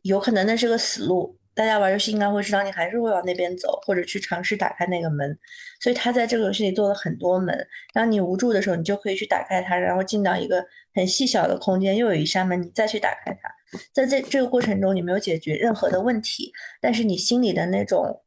[0.00, 1.36] 有可能那是个死路。
[1.54, 5.38] 大家玩游戏应该会知道，你还是会往那边走，或者去尝试打开那个门。
[5.80, 7.66] 所以他在这个游戏里做了很多门。
[7.92, 13.50] 当你无助的时候，你就可以去打开它，然后进到一个很细小的空间，又有一扇门，你再去打开它。
[13.92, 18.22] 在这这个过程中，你没有解决任何的问题，但是你心里的那种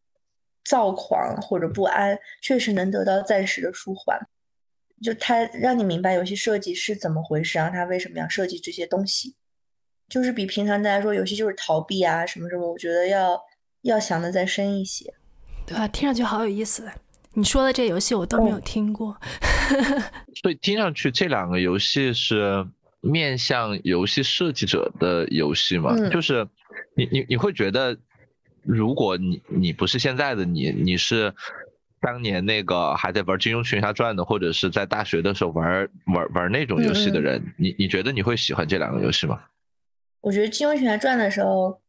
[0.63, 4.19] 躁狂或者不安，确实能得到暂时的舒缓。
[5.01, 9.36] 就他让你明白游戏设计是怎么回事，然后他为什么要设计这些东西，
[10.13, 13.36] 就是比平常大家说游戏就是逃避啊什么什么，我觉得要
[13.82, 15.12] 要想的再深一些。
[15.65, 16.88] 对啊，听上去好有意思。
[17.34, 19.17] 你说的这游戏我都没有听过。
[20.43, 22.63] 所以听上去这两个游戏是
[23.02, 25.97] 面向游戏设计者的游戏嘛？
[26.10, 26.47] 就是
[26.95, 27.97] 你你你会觉得，
[28.62, 31.34] 如果你你不是现在的你，你是。
[32.06, 39.39] 当年那个还在玩《金庸群侠传》的，或者是在大学的时候玩玩玩那种游戏的人，你你觉得你会喜欢这两个游戏吗？
[40.23, 41.81] 我觉得《金庸群侠传》的时候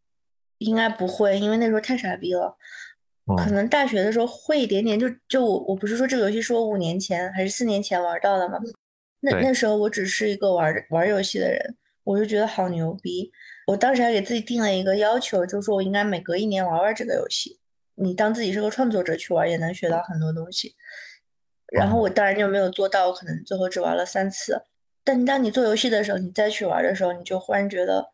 [0.58, 2.56] 应该不会，因为那时候太傻逼了。
[3.38, 8.58] 可能大学的时候会一点点，就就我我不是说这个游戏是我五年前还是四年前玩到的吗？
[9.20, 13.30] 那那时候我只是一个玩玩游戏的人，我就觉得好牛逼。
[13.68, 17.58] 我当时还给自己定了一个要求，就是说我应该每隔一年玩玩这个游戏。
[17.94, 20.74] 你当自己是个创作者去玩，也能学到很多东西。
[21.72, 24.64] 然后我当然就没有做到，我可能最后只玩了三次。
[25.02, 28.10] 但当你做游戏的时候，你再去玩的时候，你就忽然觉得，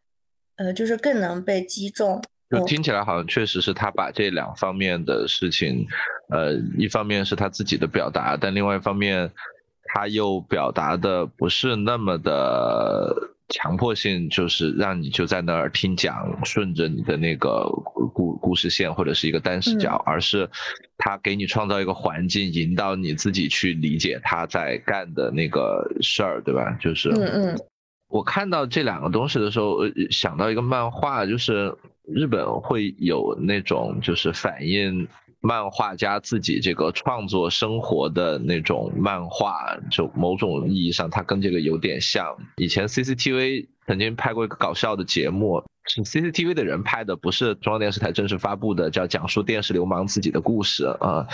[0.61, 2.23] 呃，就是更能被击中。
[2.51, 5.87] 就听起来好像确实是他把这两方面的事情，
[6.29, 9.31] 呃，一方面是他自己的表达，但另外一方面
[9.85, 13.35] 他又表达的不是那么的。
[13.53, 17.69] 强迫性就是让你就在那儿听讲，顺着你的那个
[18.15, 20.49] 故故事线或者是一个单视角，而是
[20.97, 26.79] 他给你创造一个环境，引导你自己去理解他在干的那个事儿，对吧？
[26.81, 27.59] 就是，嗯嗯，
[28.11, 29.79] 我看到这两个东西的时候，
[30.11, 35.09] 想到一个漫画，就是日本会有那种就是反映。
[35.43, 42.37] 漫画家自己这个创作生活的那种漫画，就某种意义上，它跟这个有点像。
[42.57, 51.27] 以前 CCTV 曾经拍过一个搞笑的节目，是 CCTV 的人拍的，不是中央电视台正式发布的，叫讲述电视流氓自己的故事啊。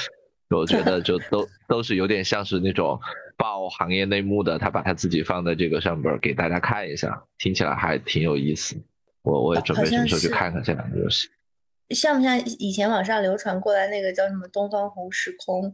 [0.50, 3.00] 我觉得就都都是有点像是那种
[3.36, 8.76] 报行业内幕的，他把他自己放在这个上边给大家看一下，听起来还挺有意思。
[9.22, 11.28] 我我也准备什么时候去看看这两个游戏。
[11.90, 15.64] 像不像以前网上流传过来那个叫什么《东方红时空》？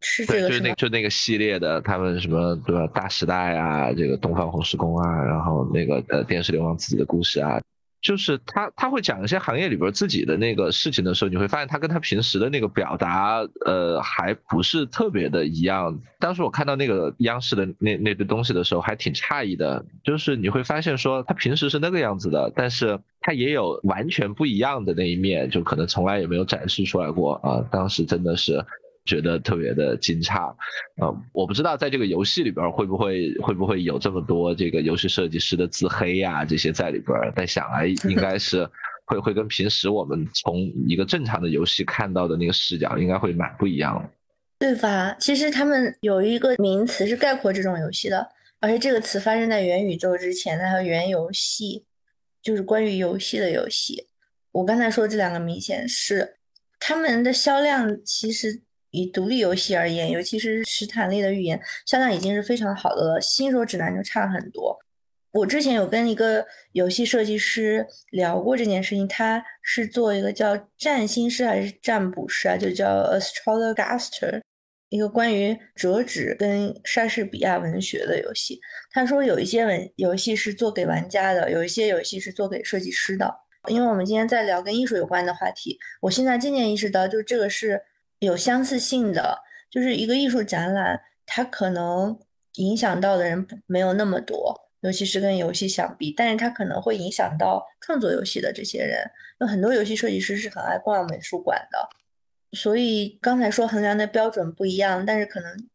[0.00, 2.86] 是这个是就那就那个系列的，他们什么对吧？
[2.94, 7.60] 大时代啊，这个《东方红时空》啊，然后那个呃电视流氓自己的故事啊。
[8.00, 15.98] 就是他他会讲一些行业里边自己的那个事情的时候，你会发现他跟他平时的那个表达，呃，还不是特别的一样。
[16.20, 19.84] 当时我看到那个央视的那那堆东西的时候，还挺诧异的。
[20.04, 27.64] 就是你会发现说，他平时是那个样子的，但是他也有完全不一样的那一面，就可能从来也没有展示出来过啊。
[27.70, 28.64] 当时真的是。
[29.08, 30.54] 觉得特别的惊诧，
[31.00, 38.68] 呃，我不知道在这个游戏里边会不会会不会有这么多这个游戏设计师的自黑呀这些在里边，但想来应该是
[39.06, 44.10] 会会跟平时我们从一个正常的游戏看到的那个视角应该会蛮不一样。
[44.58, 45.16] 对吧？
[45.18, 48.28] 其实他们有一个名词是概括这种游戏的，
[48.60, 51.82] 而且这个词发生在元宇宙之前，它叫元游戏，
[52.42, 54.06] 就是关于游戏的游戏。
[54.52, 56.36] 我刚才说这两个明显是
[56.78, 58.60] 他们的销量其实。
[58.98, 63.20] 以独立游戏而言，尤其是史坦利的预言，销量已经是非常好的了。
[63.20, 64.76] 新手指南就差很多。
[65.30, 74.40] 我之前有跟一个游戏设计师聊过这件事情，他是做一个叫占星师还是占卜师啊，就叫 Astrologaster，
[74.88, 78.58] 一个关于折纸跟莎士比亚文学的游戏。
[78.90, 83.32] 他说有一些文游戏是做给玩家的，有一些游戏是做给设计师的。
[83.68, 87.80] 因为我们今天在聊跟艺术有关的话题，我现在渐渐意识到，就这个是。
[88.18, 89.38] 有相似性的，
[89.70, 92.18] 就是一个艺术展览，它可能
[92.54, 99.08] 影响到的人没有那么多，尤其是跟游戏相比，但是它可能会影响到创作游戏的这些人。
[99.40, 101.88] 有很多游戏设计师是很爱逛美术馆的，
[102.56, 105.68] 所以刚才说衡量的标准不一样，但是可能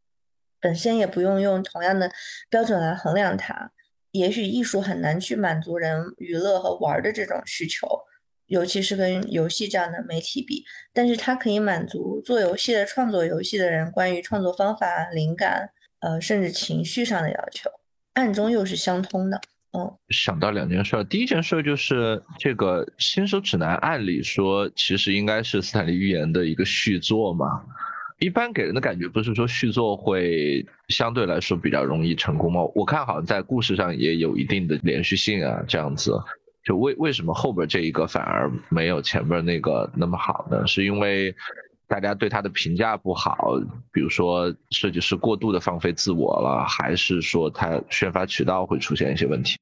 [0.60, 2.12] 本身也不用用同样的
[2.50, 3.72] 标准来衡量它。
[4.12, 7.88] 也许艺术很难去满足人娱乐和玩的这种需求，
[8.48, 15.70] 尤其是跟游戏这样的媒体比，但是它可以满足做游戏的、创作游戏的人关于创作方法、灵感，
[16.02, 17.70] 呃，甚至情绪上的要求，
[18.14, 19.42] 暗中又是相通的。
[19.76, 27.64] 嗯，想到两件事，第一件事就是这个新手指南，按理说其实应该是斯坦利预言的一个续作嘛。
[28.20, 32.62] 一般给人的感觉不是说续作会相对来说比较容易成功吗？
[32.76, 36.12] 我看好像在故事上也有一定的连续性啊，这样子，
[36.64, 40.66] 就为为什么后边这一个反而没有前边那个那么好呢？
[40.66, 41.36] 是因为
[41.88, 43.60] 大家对他的评价不好，
[43.92, 49.58] 比如说设计师过度的放飞自我了，还是说他宣发渠道会出现一些问题？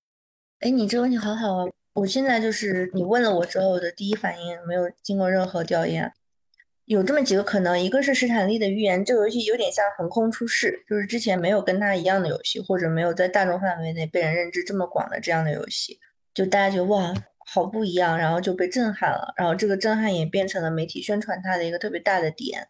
[0.59, 1.65] 哎，你这个问题好好啊！
[1.93, 6.09] 我现在就是你问了我之后的第一反应，没有经过任何调研。
[6.85, 15.97] 有这么几个可能，一个是史坦利的预言，这个游戏有点像横空出世，就是之前没有跟他一样的游戏，或者没有在大众范围内被人认知这么广的这样的游戏，
[16.33, 17.13] 就大家觉得哇，
[17.45, 22.67] 好不一样，然后就被震撼了，然后这个震撼也变成了媒体宣传它的一个特别大的点。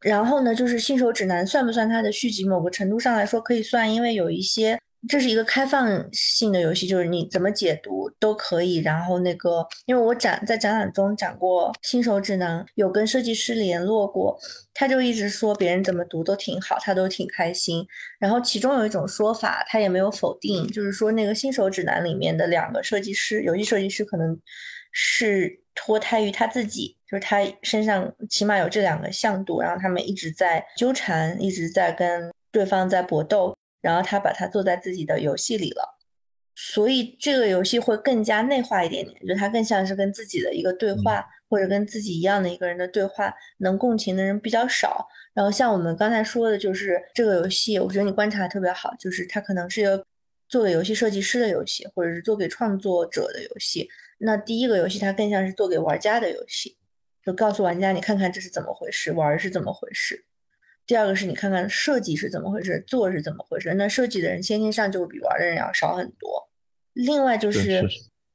[0.00, 2.44] 然后呢，就是信手指南算不算它的续集？
[2.44, 4.78] 某个程度上来说可以算，因为有一些。
[5.08, 8.76] 这是一个开放性的游戏，就是你怎么解读都可以。
[8.78, 14.36] 然后那个，因为我展在展览中讲过新手指南，有跟设计师联络过，
[14.74, 17.86] 他就一直说别人怎么读都挺好，他都挺开心。
[18.18, 24.36] 然后其中有一种说法，他也没有否定，就是说那个新手指南里面的两个设计师，游戏设计师可能
[24.90, 33.55] 是脱胎于他自己，就是他身上起码有这两个向度，然后他们一直在纠缠，一直在跟对方在搏斗。
[33.80, 35.96] 然后他把它做在自己的游戏里了，
[36.54, 45.06] 所以这个游戏会更加内化一点点，就它更像是跟自己的一个对话，或者跟自己一样的一个人的对话，能共情的人比较少。
[45.34, 50.06] 然后像我们刚才说的，就是这个游戏，我觉得你观察特别好，就是它可能是个
[50.48, 53.86] 做给游戏设计师的游戏，或者是做给创作者的游戏。
[54.18, 56.78] 那第一个游戏它更像是做给玩家的游戏，
[57.22, 60.24] 就告诉玩家你看看这是怎么回事，玩是怎么回事。
[60.86, 63.74] 第二个是你看看设计是怎么回事，做是怎么回事。
[63.74, 66.48] 那设计的人先天上就比玩的人要少很多。
[66.92, 67.84] 另外就是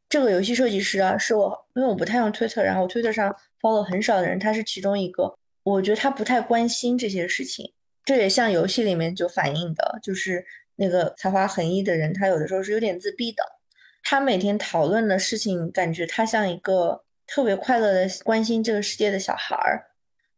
[0.10, 5.34] 这个游戏设计师啊，是我因为我不太用推特，然后推特上 follow 很少的人，他是其中一个。
[5.64, 7.72] 我觉得他不太关心这些事情，
[8.04, 13.42] 这也像游戏里面就反映的，就是那个才华横溢的人，他有的时候是有点自闭的。
[14.04, 19.86] 他每天讨论的事情，感觉他像一个特别快乐的关心这个世界的小孩儿。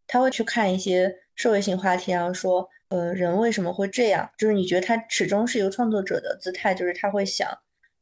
[0.06, 1.23] 他会去看一些。
[1.36, 4.30] 社会性话题，然后说，呃，人为什么会这样？
[4.38, 7.48] 就是你觉得他始终是一个创作者的姿态，就是他会想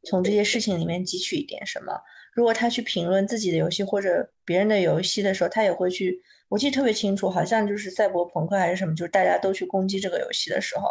[0.04, 1.94] 从这些事情里面汲取一点什么。
[2.34, 6.22] 如果他去评论自己的游戏或者别人的游戏的时候，他也会去。
[6.50, 10.89] 我记得特别清楚，好像就是赛博朋克还是什么，就是大家都去攻击这个游戏的时候，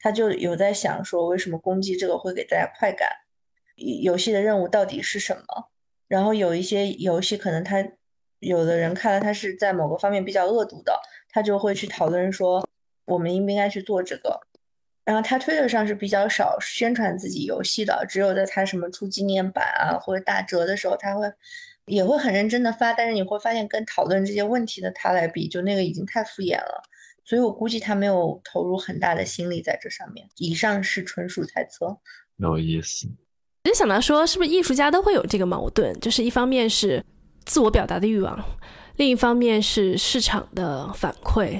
[0.00, 3.10] 他就有在想说，为什么攻击这个会给大家快感？
[3.76, 5.68] 游戏的任务到底是什么？
[6.08, 7.86] 然后有一些游戏可能他
[8.38, 10.98] 有的人看了，他是在某个方面比较恶毒的。
[11.32, 12.64] 他就会去讨论说，
[13.06, 14.38] 我们应不应该去做这个。
[15.04, 21.28] 然后他推特上是比较少宣传自己游戏的，只有在他什么出纪念版啊或者打折的时候，他会
[21.86, 22.92] 也会很认真的发。
[22.92, 26.82] 但是你会发现，跟讨论这些问题的他来比，就那个已经太敷衍了。
[27.24, 30.28] 所以我估计他没有投入很大的心力在这上面。
[30.36, 31.98] 以上是纯属猜测。
[32.36, 33.08] 有意思。
[33.64, 35.98] 我就想到说，是不是艺术家都会有这个矛盾？
[36.00, 37.04] 就是一方面是
[37.44, 38.38] 自我表达的欲望。
[39.02, 41.58] 另一方面是市场的反馈。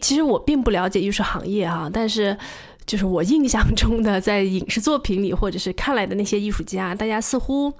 [0.00, 2.34] 其实我并不了解艺术行业哈，但是
[2.86, 7.70] 就是我印象中的在影视作品里或者是看来的那些艺术家，大家似乎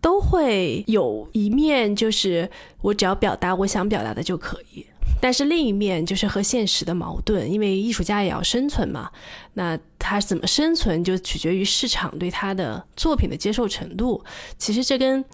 [0.00, 2.48] 都会有一面就是
[2.82, 4.86] 我只要表达我想表达的就可以，
[5.20, 9.10] 但是另一面就是和现实的矛盾，因为艺术家也要生存嘛。
[9.54, 14.24] 那他怎么生存就取决于市场对他的作品的接受程度。
[14.56, 15.24] 其实这跟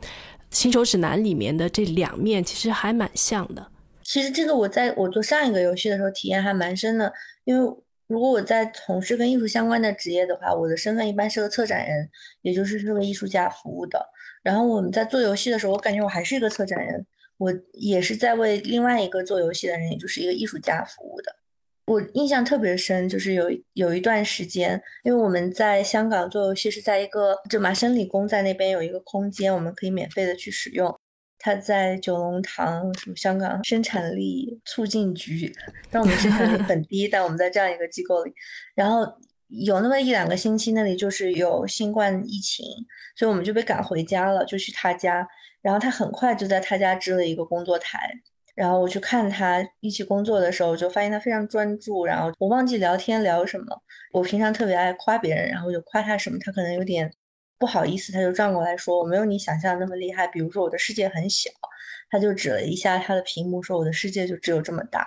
[0.51, 3.67] 新手指南里面的这两面其实还蛮像的。
[4.03, 7.13] 其实这个我在我做上一个游戏的时候体验还蛮深的，
[7.45, 12.09] 因为如果我在从事跟艺术相关的职业的话，我的身份一般是个策展人，
[12.41, 14.01] 也就是是为艺术家服务的。
[14.43, 17.05] 然后我们在做游戏的时候，我感觉我还是一个策展人，
[17.37, 21.37] 我也是在为另外一个做游戏的人，也就是一个艺术家服务的。
[21.89, 30.95] 我印象特别深，就是有有一段时间，因为我们在香港做游戏是在一个就麻省理工在那边有一个空间，我们可以免费的去使用。
[31.39, 35.51] 它在九龙塘，什么香港生产力促进局，
[35.91, 38.33] 但我们生产力很低，但我们在这样一个机构里，
[38.75, 39.07] 然后
[39.47, 42.67] 有那么一两个星期那里就是有新冠疫情，
[43.17, 45.27] 所以我们就被赶回家了，就去他家，
[45.63, 48.11] 然后他很快就在他家支了一个工作台。
[48.59, 52.05] 然后我去看他一起工作的时候，我就发现他非常专注。
[52.05, 53.67] 然后我忘记聊天聊什么，
[54.13, 57.09] 我平常特别爱夸别人，然后就夸他什么，他可能有点
[57.57, 61.49] 不好意思，他就转过来说：“我没有你想象那么厉害。”比如说我的世界很小，
[62.11, 65.07] 他就指了一下他的屏幕，说：“我的世界就只有这么大。”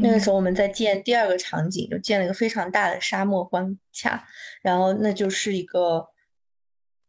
[0.00, 4.24] 那个时候我们在建第二个场景，就建了一个非常大的沙漠关卡，
[4.62, 6.06] 然后那就是一个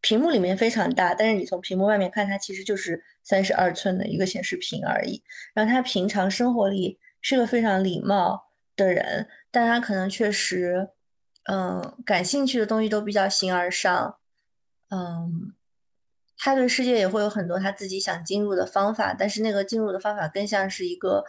[0.01, 5.23] 屏幕里面非常大，但是你从屏幕外面看，它其实就是三十二寸的一个显示屏而已。
[5.53, 10.89] 然后他平常生活里是个非常礼貌的人，但他可能确实，
[11.49, 14.17] 嗯，感兴趣的东西都比较形而上，
[14.89, 15.53] 嗯，
[16.37, 21.23] 他对世界也会有很多他自己想进入的方法，但是那个进入的方法更像是一个。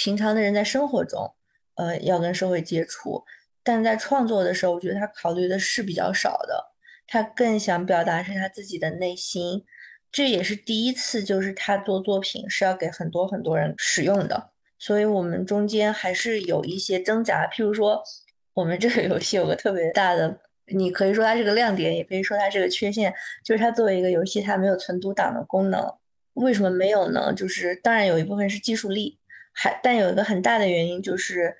[0.00, 1.34] 平常的人在生活中，
[1.74, 3.24] 呃，要跟社会接触，
[3.64, 6.67] 但在创作的时候，我觉得他考虑的是比较少的，
[7.08, 9.64] 他更想表达是他自己的内心。
[10.12, 17.48] 这也是第一次，就是他做作品是要给很多很多人使用的，所以我们中间还是有一些挣扎。
[17.52, 18.00] 譬如说，
[18.54, 23.12] 我们这个游戏有个特别大的，你可以说它是个亮点，也可以说它是个缺陷，
[23.44, 25.92] 就是它作为一个游戏，它没有存读档的功能。
[26.34, 27.32] 为什么没有呢？
[27.34, 29.18] 就是当然有一部分是技术力。
[29.60, 31.56] 还但有一个很大的原因就是，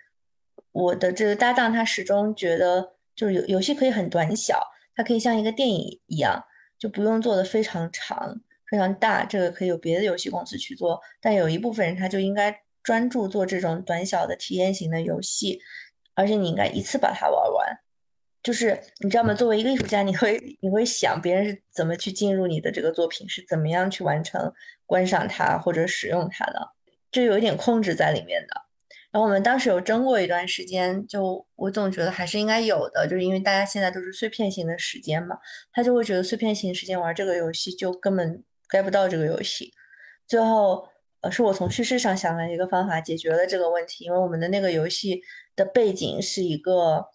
[0.71, 4.63] 我的这个搭档他始终觉得，就是游游戏可以很短小，
[4.99, 6.45] 它可以像一个电影一样，
[6.77, 9.25] 就不用做的非常长、非常大。
[9.25, 15.61] 这个可以有别的游戏公司去做，但有一部分人他就应该专注做这种短小的体验型的游戏，
[16.15, 17.79] 而且你应该一次把它玩完。
[18.43, 19.33] 就是你知道吗？
[19.33, 24.53] 作为一个艺术家，你会你会想别人是怎么去进入你的这个作品，是怎么样去完成
[24.85, 26.73] 观赏它或者使用它的。
[27.13, 28.63] 就有一点控制在里面的，
[29.11, 35.39] 然后我们当时有争过一段时间，就我总觉得还是应该有的，就是因为大家现在都是碎片型的时间嘛，
[35.73, 39.73] 他就会觉得碎片型时间玩这个游戏就根本 get 不到这个游戏。
[40.27, 40.87] 最后，
[41.23, 45.23] 呃，是我从叙事上想了一个方法解决了这个问题，因为我们的那个游戏
[45.57, 47.07] 的背景是一个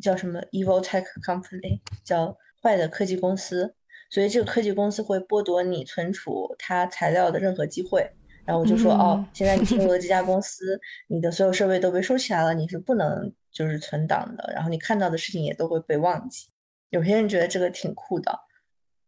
[0.00, 3.74] 叫什么 evil tech company，叫坏的科技公司，
[4.08, 8.12] 所以这个科技公司会剥夺你存储它材料的任何机会。
[8.44, 16.48] 然后我就说哦，现在你进入了这家公司， 你的所有设备都被收起来了，你是不能就是存档的，然后你看到的事情也都会被忘记。
[16.88, 18.36] 有些人觉得这个挺酷的，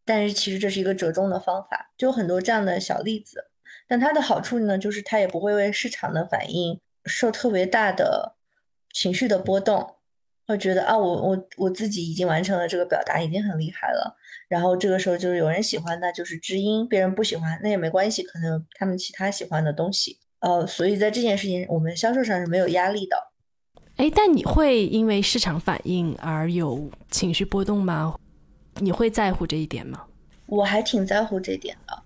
[0.04, 3.46] 但是其实这是一个折中的方法，就有很多这样的小例子。
[3.88, 8.36] 但它的好处呢，就是它也不会为市场的反应受特别大的
[8.92, 9.96] 情绪的波动。
[10.46, 14.16] 会觉得啊，我我我自己已经完成了这个表达，已经很厉害了。
[14.48, 20.18] 然后这个时候就是有人喜欢，那就是知音；别人不喜欢，那也没关系，可能他们其他喜欢的东西。
[20.40, 23.16] 呃，所以在这件事情，我们销售上是没有压力的。
[23.96, 28.14] 哎，但你会因为市场反应而有情绪波动吗？
[28.76, 30.04] 你会在乎这一点吗？
[30.46, 32.02] 我还挺在乎这点的。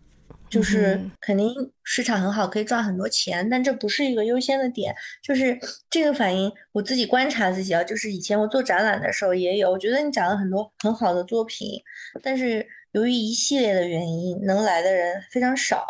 [0.49, 4.94] 就是肯定市场很好，可以赚很多钱，但这不是一个优先的点。
[5.22, 5.59] 就是
[5.90, 11.82] 这个反应，我自己观察自己啊，就是以前我做展览的时候也有，我觉得你讲了很多很好的作品，
[12.22, 15.84] 但是由于一系列的原因，能来的人非常少，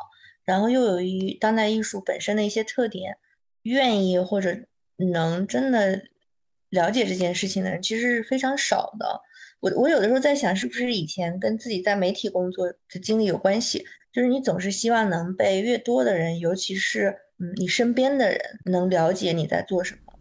[0.44, 3.16] 然后又由于当代艺术本身的一些特点，
[3.62, 4.56] 愿意或者
[4.96, 6.02] 能真的
[6.70, 9.20] 了解这件事情的人其实是非常少的。
[9.60, 13.84] 我我有的时候在想，是不是以前跟自己在媒体工作的经历有关系？
[14.16, 20.14] 就是你总是希望能被越多的人，尤其是嗯你身边的人能了解你在做什么，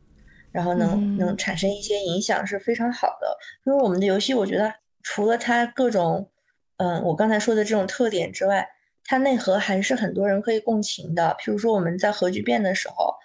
[0.52, 3.38] 然后能能产生一些影响是非常好的。
[3.66, 6.30] 因为我们的游戏，我觉得除了它各种
[6.76, 8.68] 嗯我刚才说的这种特点之外，
[9.06, 11.34] 它内核还是很多人可以共情的。
[11.40, 13.16] 譬如说我们在核聚变的时候，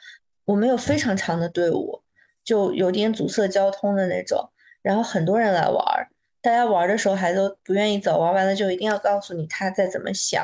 [0.45, 2.01] 我们有非常长的队伍，
[2.45, 4.49] 就有点阻塞交通的那种，
[4.83, 6.10] 然后很多人来玩儿。
[6.43, 10.43] 大家玩的时候还都不愿意走，玩完了就一定要告诉你他在怎么想。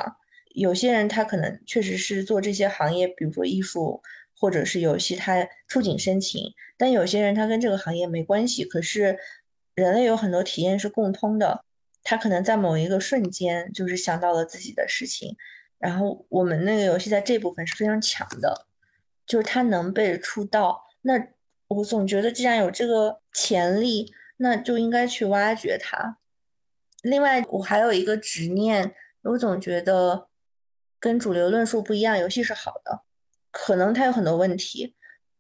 [0.55, 4.03] 有些人他可能确实是做这些行业，比如说艺术
[4.39, 6.53] 或者是游戏，他触景生情。
[6.77, 9.19] 但有些人他跟这个行业没关系，可是
[9.75, 11.65] 人类有很多体验是共通的。
[12.03, 15.35] 他可能在某一个瞬间就是想到了自己的事情。
[15.79, 18.67] 然后我们那个游戏在这部分是非常强的，
[19.27, 20.83] 就是它能被触到。
[21.01, 21.27] 那
[21.69, 24.13] 我总觉得既然有这个潜力。
[24.39, 26.19] 那就应该去挖掘它。
[27.03, 30.29] 另外，我还有一个执念，我总觉得
[30.99, 33.03] 跟主流论述不一样，游戏是好的，
[33.53, 34.97] 可能它有很多问题，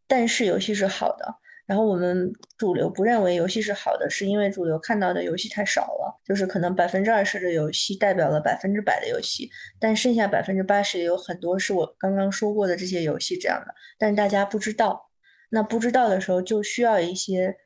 [0.07, 1.37] 但是游戏是好的。
[1.67, 15.11] 然后我们主流不认为游戏是好的，是因为主流看到的游戏太少了，就是可能百分之二十的游戏代表了百分之百的游戏，但剩下百分之八十有很多是我刚刚说过的这些游戏这样的，但是大家不知道。
[15.51, 17.57] 那不知道的时候，就需要一些。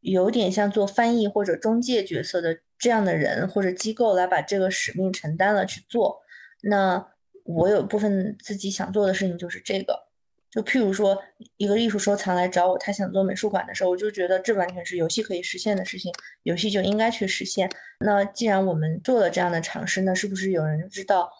[0.00, 6.20] 有点像做翻译或者中介角色的这样的人或者机构来把这个使命承担了去做。
[6.62, 7.08] 那
[7.44, 10.08] 我有部分自己想做的事情就是这个。
[10.50, 11.22] 就譬如说，
[11.58, 16.10] 一个艺术收藏来找我，他想做美术馆的时候，我就觉得这完全是游戏可以实现的事情，
[16.44, 17.70] 游戏就应该去实现。
[18.00, 21.30] 那既然我们做了这样的尝试，那是不是有人知道，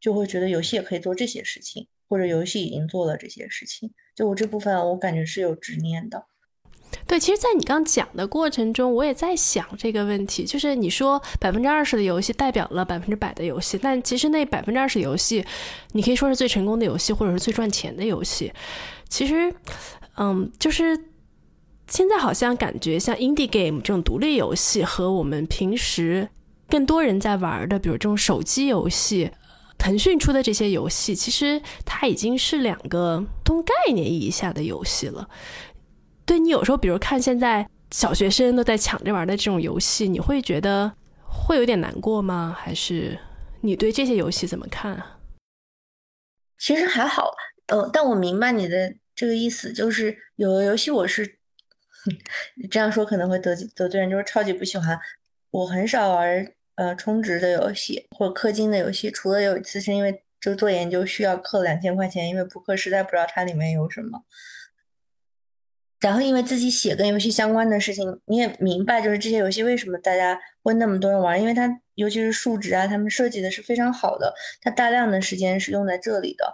[0.00, 3.92] 就会觉得游戏也可以做这些事情，或者游戏已经做了这些事情？
[4.14, 6.24] 就我这部分，我感觉是有执念的。
[7.06, 15.44] 对，其实，在你刚讲的过程中，我也在想这个问题，就是你说百分之二十的游戏代表了百分之百的游戏，但其实那百分之二十游戏，
[15.92, 18.52] 你可以说是最成功的游戏，或者是最赚钱的游戏。
[19.08, 19.54] 其实，
[20.16, 20.98] 嗯，就是
[21.88, 26.28] 现在好像感觉像 indie game 这种独立游戏和我们平时
[26.68, 29.30] 更多人在玩的，比如这种手机游戏，
[29.76, 35.28] 腾讯出的这些游戏，其实它已经是两个同概念意义下的游戏了。
[36.26, 42.56] 对你有时候，比如看现在小学生都在抢着玩的这种游戏，你会觉得会有点难过吗？
[42.58, 43.18] 还是
[43.60, 45.18] 你对这些游戏怎么看啊？
[46.58, 47.30] 其实还好，
[47.66, 51.38] 呃，但我明白你的这个意思，就是有的游戏我是
[52.70, 54.98] 这样说可能会得得罪人，就是超级不喜欢。
[55.50, 64.24] 我很少玩呃充值的游戏或氪金的游戏，除了有一次是因为就做研究需要氪两千块钱，因为扑克实在不知道它里面有什么。
[66.04, 76.44] 然后，因为自己写跟游戏相关的事情，你也明白，就是这些游戏为什么大家会那么多人玩，因为它尤其是数值啊，他们设计的是非常好的，它大量的时间是用在这里的，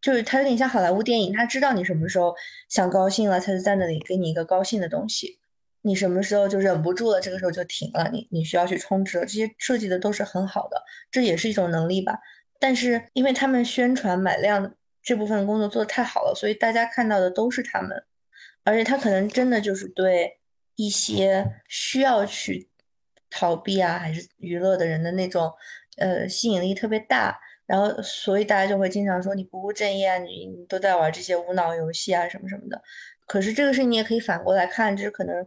[0.00, 2.34] 就是它有点像好莱坞电影，他知道你什么时候
[2.70, 5.38] 想高兴了，他就在那里给你一个高兴的东西，
[5.82, 12.18] 你什么时候就忍不住了，这个时候就停了，你你需要去充值了，这些设计的都是很好的，这也是一种能力吧。
[12.58, 14.72] 但是因为他们宣传买量
[15.02, 18.02] 这部分工作做的太好了，所以大家看到的都是他们。
[18.66, 20.38] 而且他可能真的就是对
[20.74, 22.68] 一些需要去
[23.30, 25.50] 逃避啊，还是娱乐的人的那种，
[25.98, 27.38] 呃，吸引力特别大。
[27.64, 32.82] 然后，所以大家就会经常说你不务正业啊，你你都在玩这些无脑游戏啊，什么什么的。
[33.26, 35.46] 可是这个事你也可以反过来看，就是可能，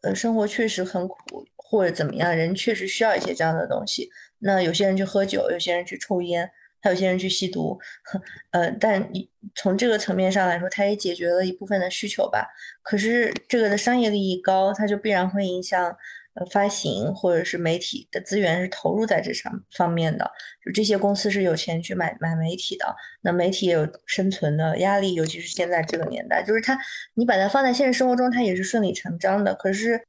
[0.00, 4.10] 呃，生活确实很苦，或者怎么样，人确实需要一些这样的东西。
[4.38, 6.50] 那有些人去喝酒，有些人去抽烟。
[6.84, 7.80] 还有些人去吸毒，
[8.52, 9.10] 呃，但
[9.54, 12.46] 从这个层面上来说，它也解决了一部分的需求吧。
[12.82, 15.96] 可是这个的商业利益高，它就必然会影响
[16.34, 20.30] 呃发行或者是媒体的资源是投入在这上方面的。
[20.62, 26.78] 就这些公司是有钱去买买媒体的，那媒体也有生存的压力，尤其是现在这个年代，就是它
[27.14, 29.54] 你把它放在现实生活中，它也是顺理成章的。
[29.54, 30.04] 可是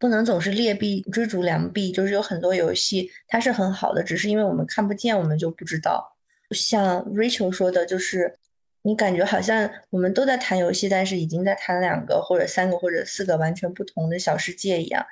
[0.00, 6.15] 不能总是劣币追逐良币，就是有很多游戏它是很好的，只是因为我们看不见，我们就不知道。
[6.50, 8.38] 像 Rachel 说的，就是
[8.82, 15.04] 你感觉好像我们都在谈游戏，但是已经在谈两个或者三个或者四个完全不同的小世界一样。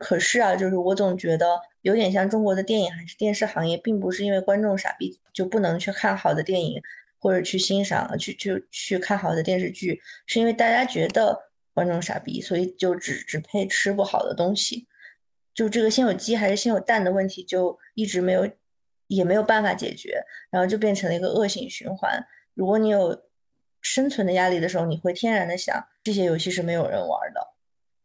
[0.00, 6.82] 可是啊，就是我总觉得有点像中国的电影还是电视行业，并不是因为观众傻逼就不能去看好的电影
[7.18, 11.38] 或者去欣赏去去去看好的电视剧，是因为大家觉得
[11.72, 14.88] 观众傻逼，所以就只只配吃不好的东西。
[15.54, 18.50] 就这个先有鸡还是先有蛋的问题，就一直没有。
[19.10, 22.24] 也没有办法解决，然后就变成了一个恶性循环。
[22.54, 23.22] 如果你有
[23.80, 27.40] 生存的压力的时候，你会天然的想这些游戏是没有人玩的。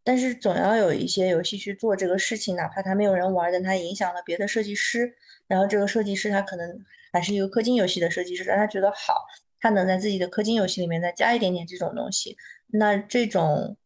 [0.04, 5.16] 但是总要有一些游戏去做这个事情，哪怕它没有人玩，但它影响了别的设计师。
[5.48, 6.84] 然后这个设计师他可能
[7.14, 9.26] 还是一个氪金游戏的设计师，但他觉得好，
[9.60, 12.36] 他能在自己的氪金游戏里面再加一点点这种东西。
[12.68, 13.78] 那这种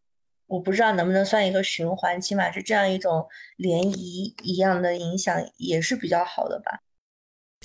[0.48, 6.80] 我不知道能不能算一个循环，起码是这样一种涟漪一样的影响，也是比较好的吧。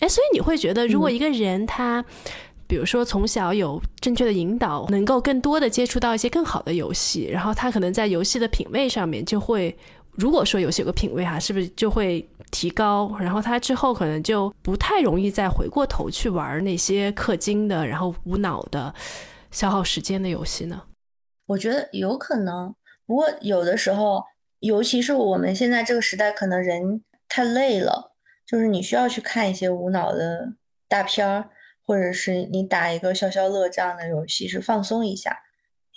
[0.01, 2.05] 哎，所以你会觉得，如果一个人他，
[2.67, 9.77] 比如说从小有正确的引导，能够更多的接触到一些更好的游戏，然后他可能在游戏的品味上面就会，
[10.13, 13.17] 如果说游戏有个品味哈，是不是就会提高？
[13.21, 18.93] 然后他之后可能就不太容易再回过头去玩那些氪金的，然后无脑的
[19.53, 20.83] 消耗时间的游戏呢？
[21.47, 22.75] 我觉得有可能，
[23.07, 24.25] 不过有的时候，
[24.59, 28.14] 尤其是我们现在这个时代，可能人太累了。
[28.47, 30.53] 就是你需要去看一些无脑的
[30.87, 31.49] 大片儿，
[31.87, 35.37] 或者是你打一个消消乐这样的游戏，是放松一下。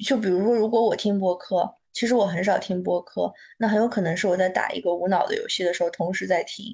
[0.06, 6.66] 就比如说，如果我听播客，其实我很少听播客，那很有可能是我在打一个无脑的游戏的时候，同时在听。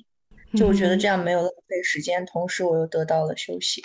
[0.56, 3.84] 就我觉得这样没有浪费时间，同时我又得到了休息，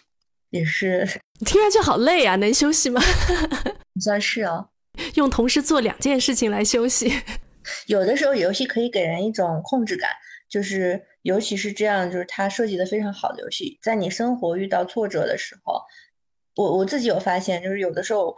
[0.51, 1.09] 也是
[1.47, 3.01] 听上去好累啊，能休息吗？
[4.03, 4.69] 算是啊，
[5.15, 7.11] 用同时做两件事情来休息。
[7.87, 10.11] 有的时候游戏可以给人一种控制感。
[10.49, 10.99] 就是，
[11.29, 15.79] 尤其是这样，就是它设计的非常好的游戏，在你生活遇到挫折的时候，
[16.57, 18.35] 我我自己有发现，就是有的时候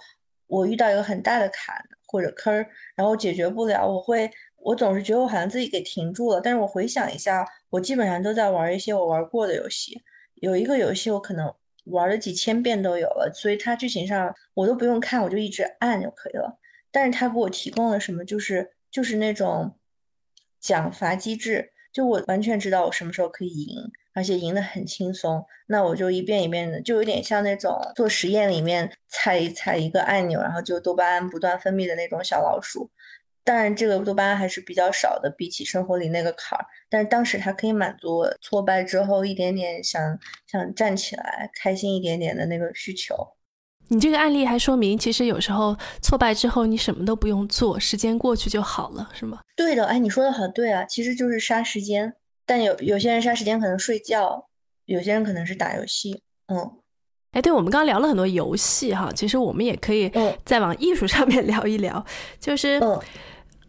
[0.48, 1.76] 我遇到一个很大的坎
[2.08, 2.52] 或者坑，
[2.96, 6.40] 然后解决不了，我会，我总是觉得我好像自己给停住了。
[6.40, 10.02] 但是我回想一下，我基本上都在玩一些我玩过的游戏。
[10.34, 16.58] 有一个游戏我可能玩了几千遍都有了，所以它剧情上我都不用看，我就一直按就可以了。
[16.90, 18.24] 但是它给我提供了什么？
[18.24, 19.76] 就是就是那种
[20.58, 23.76] 奖罚机制，就我完全知道我什么时候可以赢，
[24.14, 25.44] 而且赢得很轻松。
[25.66, 32.90] 那我就一遍一遍的，就有点像那种做实验里面踩一踩一个按钮，然后就多巴胺不断分泌的那种小老鼠。
[33.42, 36.64] 当然，这个多巴胺还是比较少的，比起生活里那个坎儿。
[36.88, 43.16] 但是当时它可以满足我挫败之后一点点想想站起来、开心一点点的那个需求。
[43.92, 49.40] 你这个案例还说明，其实有时候挫败之后你什么都不用做，时间过去就好了，是吗？
[49.56, 52.14] 对的，哎，你说的很对啊，其实就是杀时间。
[52.46, 54.46] 但有有些人杀时间可能睡觉，
[54.86, 56.22] 有些人可能是打游戏。
[56.46, 56.70] 嗯，
[57.32, 60.10] 哎，对，我们刚刚聊了很多游戏哈，其实我们也可以
[60.44, 62.04] 再往艺术上面聊一聊，
[62.38, 62.80] 就是。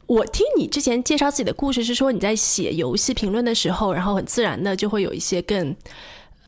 [0.07, 5.74] 我听你之前介绍自己的故事是说你在写游戏评论的时候，然后很自然的就会有一些更，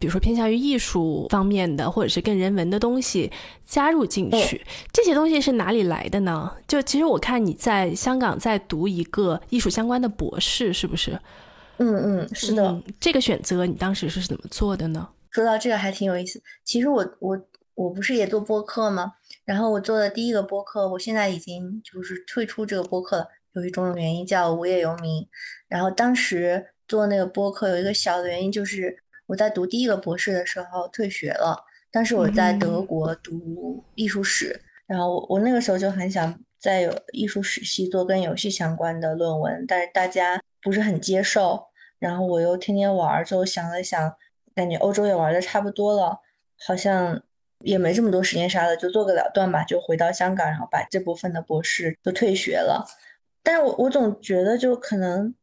[0.04, 3.32] 比如说偏向于艺术方面的，或者是更人文的东西
[3.66, 4.62] 加入进去。
[4.92, 6.52] 这些东西是哪里来的呢？
[6.68, 11.18] 就其实我看你在香港在读一个艺术相关的博士，是不是？
[11.78, 12.84] 嗯嗯，是的。
[13.00, 15.08] 这个选择你当时是怎么做的呢？
[15.30, 16.44] 说到这个还挺有意思。
[16.66, 17.42] 其实我我
[17.76, 19.14] 我不是也做播客吗？
[19.46, 23.28] 然后我做的第一个播客，我现在已经就是退出这个播客了。
[23.54, 25.26] 有一种原因叫无业游民，
[25.70, 28.98] 然后当时做那个播客有一个小的原因，就是
[29.28, 31.66] 我在读第一个博士的时候退学了。
[31.92, 41.66] 但是我在德国读艺术史，然后我我那个时候就很想在有艺术史系做跟游戏相关的论文，但是大家不是很接受。
[42.00, 44.14] 然后我又天天玩，就想了想，
[44.54, 46.20] 感觉欧洲也玩的差不多了，
[46.66, 47.22] 好像
[47.60, 52.86] 也没这么多时间啥的，就做个了断吧，就回到香港，然后把这部分的博士都退学了。
[53.42, 55.34] 但是我我总觉得，就可能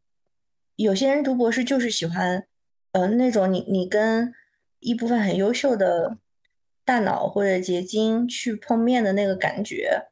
[0.77, 2.45] 有些人读博士就是喜欢，
[2.93, 4.33] 呃，那种你你跟
[4.81, 6.19] 一部分很优秀的
[6.85, 10.09] 大脑或者结晶去碰面的那个感觉。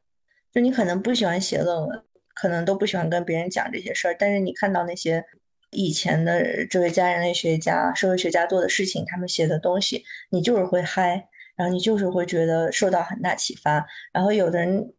[0.51, 2.03] 就你可能不喜欢写论文，
[2.33, 5.23] 可能都不喜欢跟别人讲这些事儿，但是你看到那些
[5.71, 13.85] 以前的这位家人类学家、社会学家做的事情，他们写的东西，你就是会嗨，然后你就是会觉得受到很大启发。
[14.11, 14.93] 然后有的人，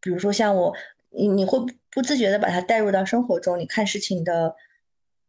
[0.00, 0.74] 比如说像我。
[1.10, 1.58] 你你会
[1.90, 4.54] 不自觉的把它带入到生活中，你看事情的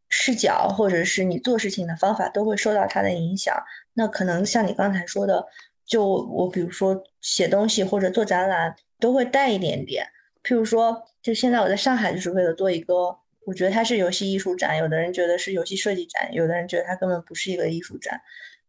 [0.10, 3.56] 视角，或者是你做事情的方法，都会受到它的影响。
[3.94, 5.46] 那可能像你刚才说的，
[5.86, 10.06] 就我比如说写东西或者做展览，都会带一点点。
[10.44, 18.20] 譬如说，就现在我在上海，就是为了做一个，我觉得它是游戏艺术展，有的人觉得是游戏设计展，有的人觉得它根本不是一个艺术展，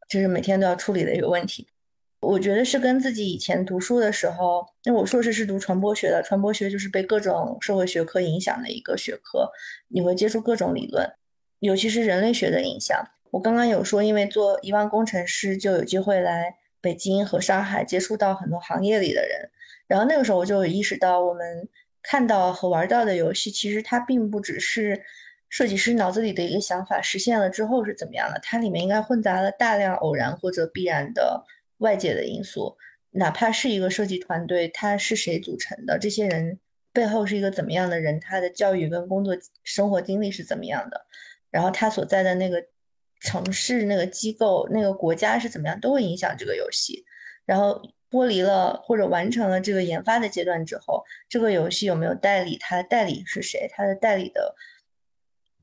[0.09, 1.66] 就是每天都要处理的一个问题。
[2.20, 9.51] 我觉得是跟自己以前读书的时候，因为我硕士是读传播学的，传播学就是被各种社会学科影响的一个学科，
[9.88, 11.11] 你会接触各种理论，
[11.61, 13.01] 尤其是人类学的影响。
[13.31, 19.49] 我刚刚有说，因为做一万工程师就有机会来北京和上海接触到很多行业里的人，
[19.87, 21.69] 然后那个时候我就意识到，我们
[22.03, 25.01] 看到和玩到的游戏，其实它并不只是
[25.49, 31.47] 设计师脑子里的一个想法实现了之后是怎么样的，它里面应该混杂了大量偶然或者必然的。
[31.81, 32.77] 外界的因素，
[33.13, 35.99] 哪怕是一个设计团队，他是谁组成的？
[35.99, 36.59] 这些人
[36.93, 38.21] 背后是一个怎么样的人？
[38.21, 39.35] 他的教育跟工作
[39.65, 41.07] 生活经历是怎么样的？
[41.51, 42.65] 然后他所在的那个
[43.21, 47.05] 城市、那个机构、那个国家是怎么样，都会影响这个游戏。
[47.45, 52.57] 然后剥离了或者完成了这个研发的阶段之后，这个游戏有没有代理？
[52.59, 53.69] 它的代理是谁？
[53.73, 54.55] 它的代理的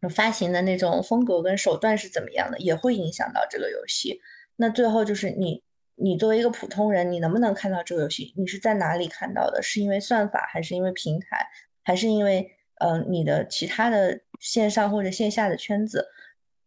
[0.10, 2.58] 发行的那种风格跟手段是怎么样的？
[2.60, 4.22] 也会影响到这个游戏。
[4.58, 5.64] 那最后就是你。
[6.00, 8.32] 你作为一个普通人，你能不能看到这个游戏？
[8.38, 9.64] 你是在哪里看到的？
[9.64, 11.48] 是因为算法，还是因为平台，
[11.84, 16.08] 还是因为呃你的其他的线上或者线下的圈子？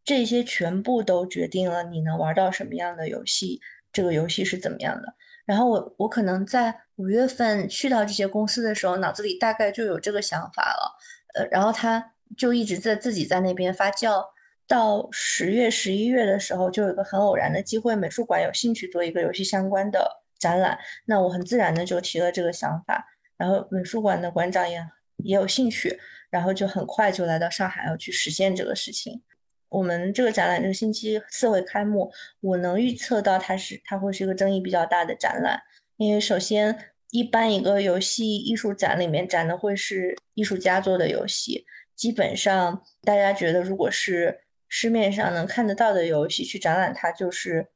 [0.05, 3.61] 这些全部都决定了你能玩到什么样的游戏，
[3.93, 5.15] 这个游戏是怎么样的。
[5.45, 10.97] 然后我我可能在五月份去到这些公司的时候，脑子里大概就有这个想法了，
[11.35, 14.25] 呃，然后他就一直在自己在那边发酵。
[14.67, 20.09] 到十月、十一月的时候，就有个很偶然的机会，美术馆有兴趣做一个游戏相关的
[20.39, 23.05] 展览，那我很自然的就提了这个想法，
[23.37, 24.81] 然后美术馆的馆长也
[25.25, 25.99] 也有兴趣，
[26.31, 29.21] 然后就很快就来到上海要去实现这个事情。
[29.69, 35.61] 我们这个展览这个星期四会开幕，我能预测到它是它会是一个争议比较大的展览，
[35.97, 36.77] 因为首先
[37.11, 41.65] 一般一个游戏艺术展里面展的会是艺术家做的游戏，
[41.95, 47.69] 基本上大家觉得如果是市面上能看得到的游戏去展览它，就是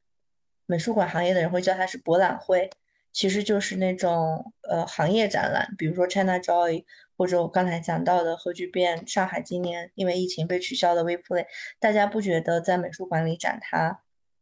[0.65, 2.69] 美术馆行业的人会叫它是博览会，
[3.15, 6.83] 其实就是那种呃行业展览，比如说 China Joy
[7.17, 11.45] 或者我刚才讲到的核聚变，上海今年因为疫情被取消的 WePlay，
[11.79, 14.01] 大家不觉得在美术馆里展它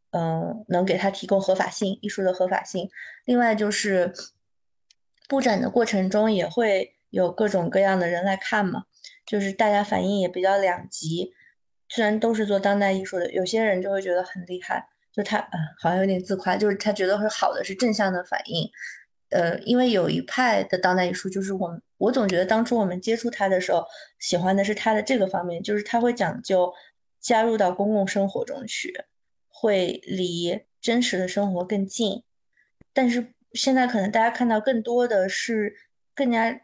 [0.10, 2.90] 嗯，能给他提供合法性，艺术的合法性。
[3.26, 4.12] 另外就是
[5.30, 8.86] 布展的过程中也会有各种各样的人来看嘛，
[9.24, 11.32] 就是大家反应也比较两极。
[11.90, 18.70] 虽然都是做当代艺术的，有些人就会觉得很厉害，就他啊，好像有点自夸，就是他觉得是好的，是正向的反应。
[19.30, 23.86] 呃，因为有一派的当代艺术，就是我们我总觉得当初我们接触他的时候，
[24.20, 26.72] 喜欢的是他的这个方面，就是他会讲究
[27.20, 28.94] 加入到公共生活中去，
[29.50, 32.24] 会离真实的生活更近。
[32.94, 35.76] 但是现在可能大家看到更多的是
[36.14, 36.62] 更加，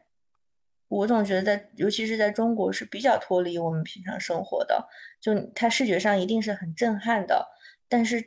[0.90, 4.88] 我总觉得在，尤其是在中国是比较脱离我们平常生活的，
[5.20, 7.48] 就它视觉上一定是很震撼的，
[7.88, 8.24] 但是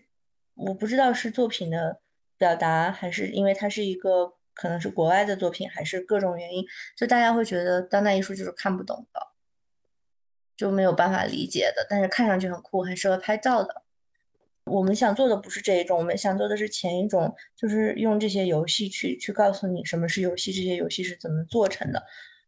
[0.66, 2.00] 我不知道是作品的。
[2.38, 9.20] 表达还是因为它是一个可能是国外的作品，还是各种原因，就大家会觉得当代艺术就是看不懂的，
[10.56, 11.86] 就没有办法理解的。
[11.88, 13.84] 但是看上去很酷，很适合拍照的。
[14.64, 22.02] 我们想做的不是这一种，我们想做的是前一种，就是用这些游戏去去告诉你什么是游戏，这些游戏是怎么做成的。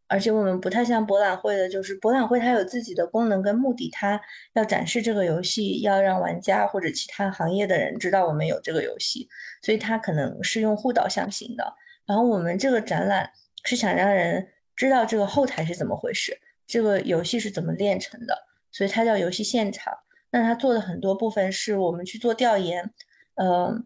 [0.07, 4.19] 而且我们不太像博览会的，就是博览会它有自己的功能跟目的，它
[4.53, 9.27] 要展示这个游戏，要让玩家或者其他行业的人知道我们有这个游戏，
[9.61, 11.73] 所以它可能是用互导向型的。
[12.05, 13.29] 然后我们这个展览
[13.63, 16.37] 是想让人知道这个后台是怎么回事，
[16.67, 18.37] 这个游戏是怎么炼成的，
[18.71, 19.93] 所以它叫游戏现场。
[20.31, 22.91] 那它做的很多部分是我们去做调研，
[23.35, 23.85] 嗯。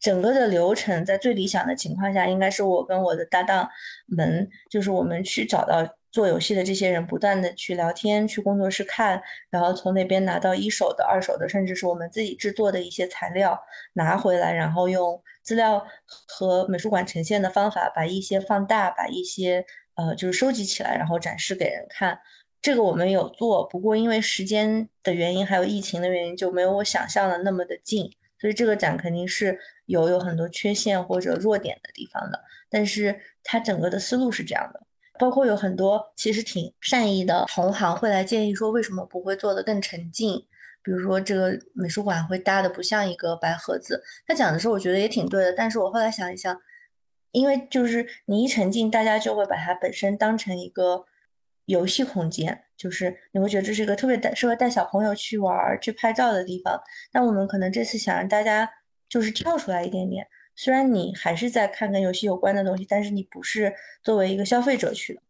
[0.00, 3.68] 整个的流程在最理想的情况下，应该是我跟我的搭档
[4.06, 13.60] 们，就是我们去找到做游戏的这些人，不断的去聊天，去工作室看，然后从那边拿到一手的、二手的，甚至是我们自己制作的一些材料
[13.92, 15.86] 拿回来，然后用资料
[16.26, 19.64] 和美术馆呈现的方法，把一些放大，把一些
[19.96, 22.18] 呃就是收集起来，然后展示给人看。
[22.62, 28.10] 这个我们有做，不过因为时间的原因，还有疫情的原因，就没有我想象的那么的近。
[28.40, 34.80] 所以这个展肯定是有有很多缺陷或者弱点的地方的，但是它整个的思路是这样的，
[35.18, 40.46] 包括有很多其实挺善意的同行会来建议说，为什么不会做得更沉浸？
[40.82, 44.02] 比如说这个美术馆会搭的不像一个白盒子。
[44.26, 46.58] 他讲的时候我觉得也挺对的，但是我后来想一想，
[47.32, 51.04] 因为就是你一沉浸，大家就会把它本身当成一个
[51.70, 52.64] 游戏空间。
[52.76, 56.80] 就是你会觉得这是一个特别带适合带小朋友去玩、去拍照的地方。
[57.12, 58.66] 但我们可能这次想让大家
[59.06, 63.70] 就是跳出来一点点，虽然你还是在看跟游戏有关的东西，但是你不是
[64.02, 65.20] 作为一个消费者去的，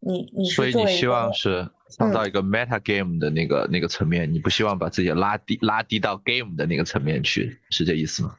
[0.00, 8.36] 你你所以你希望是创造一个 meta game 的那个那个层面，你不希望把自己拉低拉低到 game 的那个层面去，是这意思吗？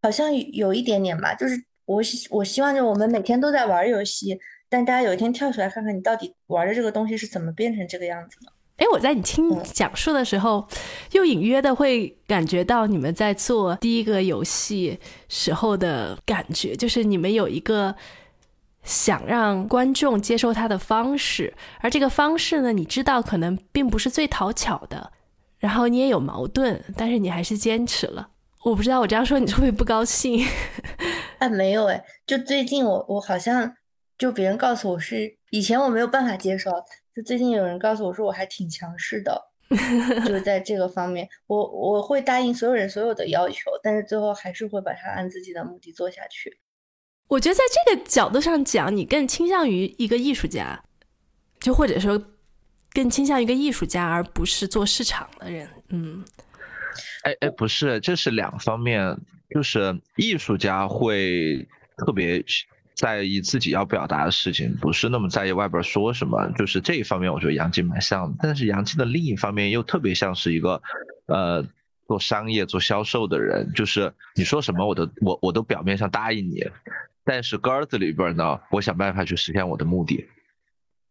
[0.00, 4.40] 好像有一点点吧，就是我希我希望就我们每天都在玩游戏。
[4.72, 8.50] 但大家有一天跳出来看看，你到底玩的这个东西是怎么变成这个样子的？
[8.78, 10.66] 哎，我在你听讲述的时候，
[11.10, 14.98] 又隐约的会感觉到你们在做第一个游戏
[15.28, 17.94] 时候的感觉，就是你们有一个
[18.82, 25.12] 想让观众接受它的方式，而这个方式呢，你知道可能并不是最讨巧的，
[25.58, 28.30] 然后你也有矛盾，但是你还是坚持了。
[28.64, 30.42] 我不知道我这样说你会不会不高兴？
[31.40, 33.74] 哎，没有哎，就最近我我好像。
[34.18, 36.70] 就别人告诉我是以前我没有办法接受，
[37.14, 39.50] 就最近有人告诉我说我还挺强势的，
[40.24, 46.60] 就是在这个方面，我我会答应所有人所有的要求，但是最后还是会把它按自己的目的做下去。
[47.28, 50.84] 我觉得在这个角度上讲，你更倾向于一个艺术家，
[51.58, 52.22] 就或者说
[52.92, 55.68] 更倾向于一个艺术家，而不是做市场的人。
[55.88, 56.24] 嗯，
[57.24, 59.16] 哎哎，不是，这是两方面，
[59.50, 62.44] 就是艺术家会特别。
[62.94, 68.36] 在意自己要表达的事情，不是那么在意外边说什么，就是这一方面，我觉得杨静蛮像的。
[68.40, 70.80] 但是杨静的另一方面又特别像是一个，
[71.26, 71.64] 呃，
[72.06, 76.64] 做商业、做销售的人，就是你说什么我都我我都表面上答应你，
[77.24, 80.28] 但是根子里边呢，我想办法去实现我的目的。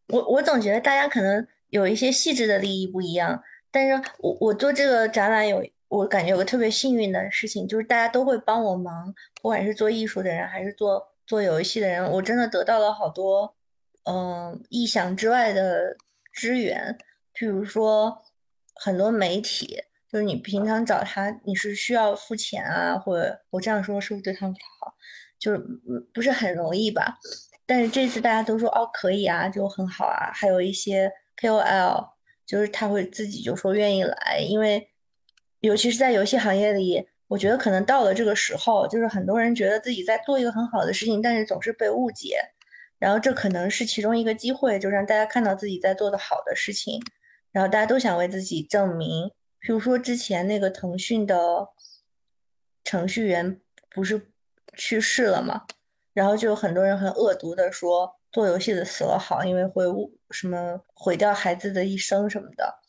[0.07, 11.10] 我我总觉得大家可能有一些细致的利益不一样，但是我我做这个展览有，我感觉有个特别幸运的事情，就是大家都会帮我忙，不管是做艺术的人还是做。
[11.31, 13.55] 做游戏的人，我真的得到了好多，
[14.03, 15.95] 嗯，意想之外的
[16.33, 16.97] 支援。
[17.33, 18.21] 譬如说，
[18.75, 24.93] 很多媒体，就是你平常找他，你是需要付钱啊，或者我这样说是不是对他们不太好？
[25.39, 25.57] 就是
[26.13, 27.17] 不是很容易吧？
[27.65, 30.31] 但是这次大家都说哦可以啊，就很好啊。
[30.33, 31.09] 还有一些
[31.41, 32.09] KOL，
[32.45, 34.89] 就是他会自己就说愿意来，因为
[35.61, 37.07] 尤其是在游戏行业里。
[37.31, 42.37] 我觉得可能到了这个时候，就是很多人觉得自己在做一个很好的事情，但是总是被误解，
[42.99, 47.01] 然后这可能是其中一个机会，就让大家看到自己在做的好的事情，
[47.53, 51.69] 然后大家都想为自己证明比如说之前那个腾讯的
[52.83, 54.29] 程序员不是
[54.75, 55.61] 去世了嘛，
[56.13, 62.80] 然后就有很多人很恶毒的说做游戏的死了好，因为会误什么毁掉孩子的一生什么的。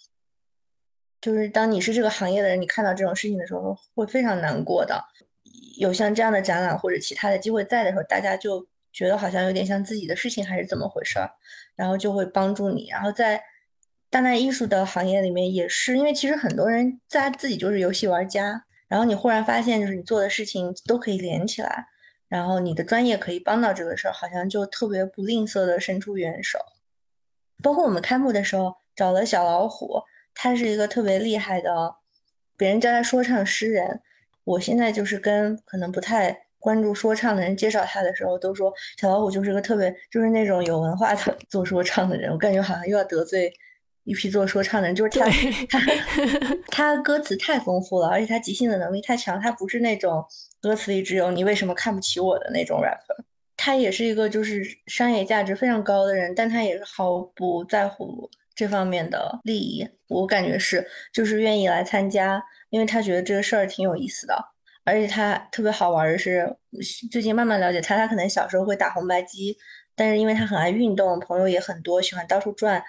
[1.22, 5.02] 就是当你是这个行业的人，你看到这种事情的时候会非常难过的。
[5.78, 11.30] 有像这样的展览或者其他的机会在的时候，大家就觉得好像有点像自己的事情还是怎么回事儿，
[11.76, 12.88] 然后就会帮助你。
[12.90, 13.40] 然后在
[14.10, 21.86] 当代艺术的行业里面也是，因为其实很多人在自己就是游戏玩家，然后你忽然发现就是你做的事情都可以连起来，
[22.28, 26.58] 然后你的专业可以帮到这个事儿，好像就特别不吝啬的伸出援手。
[27.62, 30.02] 包括我们开幕的时候找了小老虎，
[30.34, 31.96] 他是一个特别厉害的，
[32.56, 34.00] 别人叫他说唱诗人。
[34.44, 42.30] 我现在就是跟可能不太关注说唱的人介绍他的时候，都说小老虎就是个特别就是那种有文化的 做说唱的人。
[42.32, 43.52] 我感觉好像又要得罪
[44.04, 45.28] 一批做说唱的人，就是他
[45.68, 45.80] 他
[46.70, 49.40] 他歌词太丰富了，而且他即兴的能力太强。
[49.40, 50.24] 他不是那种
[50.60, 53.22] 歌词里只有你为什么看不起我的那种 rapper。
[53.56, 59.88] 他也是一个就是商业价值非常高的人，但他也是毫不在乎这方面的利益。
[60.08, 62.42] 我感觉是就是愿意来参加。
[62.70, 64.34] 因为他觉得这个事儿挺有意思的，
[64.82, 66.56] 而且他特别好玩的是，
[67.10, 69.54] 最近慢慢了解他，他可能小时候会打红白机，
[69.94, 72.82] 但是因为他很爱运动，朋友也很多，喜欢到处转，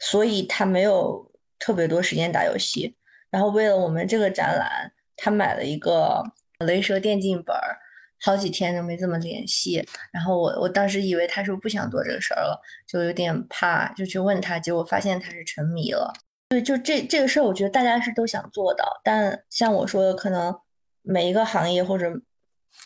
[0.00, 1.30] 所以他没有
[1.60, 2.96] 特别多时间打游戏。
[3.30, 6.24] 然后为了我们这个展览，他买了一个
[6.58, 7.78] 雷蛇电竞本儿，
[8.22, 9.86] 好几天都没怎么联系。
[10.12, 16.12] 然后我我当时以为他是不想做这个事儿了，就有点怕，就去问他，结果发现他是沉迷了。
[16.48, 20.54] 对，就这这个事儿，我觉得大家是都想做的，但像我说的，可能
[21.02, 22.12] 每一个行业或者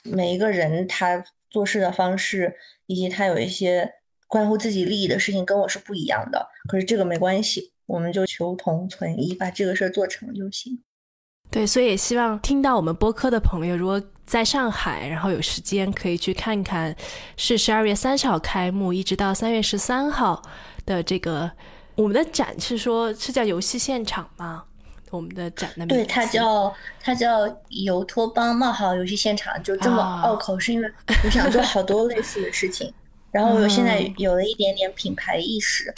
[0.05, 2.57] 每一个人他做事的方式，
[2.87, 3.93] 以及他有一些
[4.29, 6.47] 关乎自己利益的事情，跟我是不一样的。
[6.69, 10.81] 可是这个没关系，我们就求同存异，把这个事儿做成就行。
[11.51, 16.95] 对，所以也希望听到我们播客的朋友，如果在上海，然后有时间可以去看看，
[17.37, 20.43] 是十二月三十号开幕，一直到三月十三号
[20.85, 21.51] 的这个。
[21.95, 24.65] 我们的展是说，是叫游戏现场吗？
[25.11, 30.93] 我们的展的名对，它叫它叫游托邦冒号游戏现场，就这么拗口，是因为
[31.25, 32.93] 我想做好多类似的事情，
[33.33, 35.95] 然后我现在有了一点点品牌意识，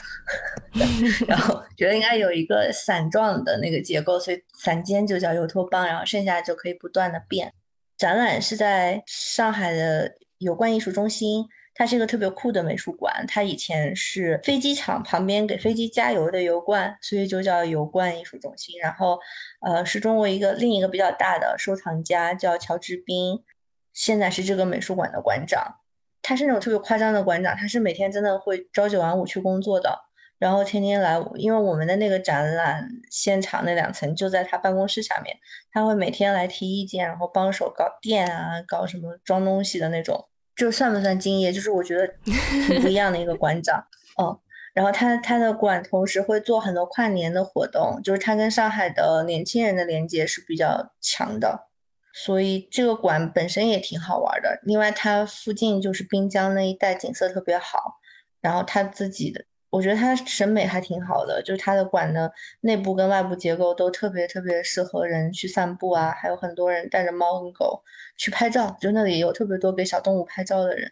[1.26, 7.52] 然后觉得应该有一个伞状的那个结构，所以伞尖就叫游托邦，然后剩下就可以不断的变。
[7.98, 11.44] 展览是在上海的有关艺术中心。
[11.74, 18.76] 它是一个特别酷的美术馆，它以前是飞机场旁边给飞机加油的油罐，所以就叫油罐艺术中心。
[18.80, 19.16] 然后，
[19.60, 23.44] 呃，是中国一个另一个比较大的收藏家叫乔治斌，
[23.92, 25.76] 现在是这个美术馆的馆长。
[26.20, 29.96] 他是那种特别夸张的馆长，他是每天真的会朝九晚五去工作的，
[30.38, 35.36] 然后天天来，因为我们的那个展览现场那两层就在他办公室下面，
[35.72, 40.28] 他会每天来提意见，然后帮手搞电啊，搞什么装东西的那种。
[40.54, 41.52] 这算不算敬业？
[41.52, 43.84] 就是我觉得挺不一样的一个馆长，
[44.22, 44.38] 嗯，
[44.74, 51.68] 然后他他的馆同时会做很多跨年的活动，就是他跟上海的年轻人的连接是比较强的，
[52.12, 54.60] 所以这个馆本身也挺好玩的。
[54.62, 57.98] 另外，它附近就是滨江那一带景色特别好，
[58.40, 59.44] 然后他自己的。
[59.70, 67.82] 我觉得他审美还挺好的，就是他的馆的内部跟外部结构都特别特别适合人去散步啊，还有很多人带着猫跟狗
[68.16, 70.90] 去拍照，就那里有特别多给小动物拍照的人。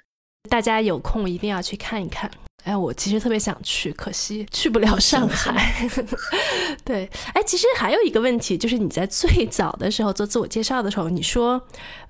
[0.51, 2.31] 大家有空一定要去看一看。
[2.65, 5.89] 哎，我其实特别想去，可惜去不了 上海。
[6.85, 11.65] 对，哎，其实还有一个问题，就是你在最早的时候做自我介绍的时候，你说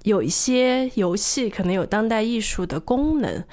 [0.04, 3.44] 有一些游戏可能有当代艺术的功能。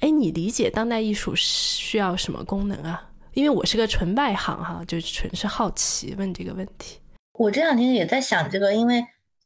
[0.00, 3.08] 哎，你理解当代艺术需要什么功能啊？
[3.34, 6.98] 因为我是个纯外行哈，就纯是好奇问这个问题。
[7.34, 9.04] 我这两天也在想这个，因为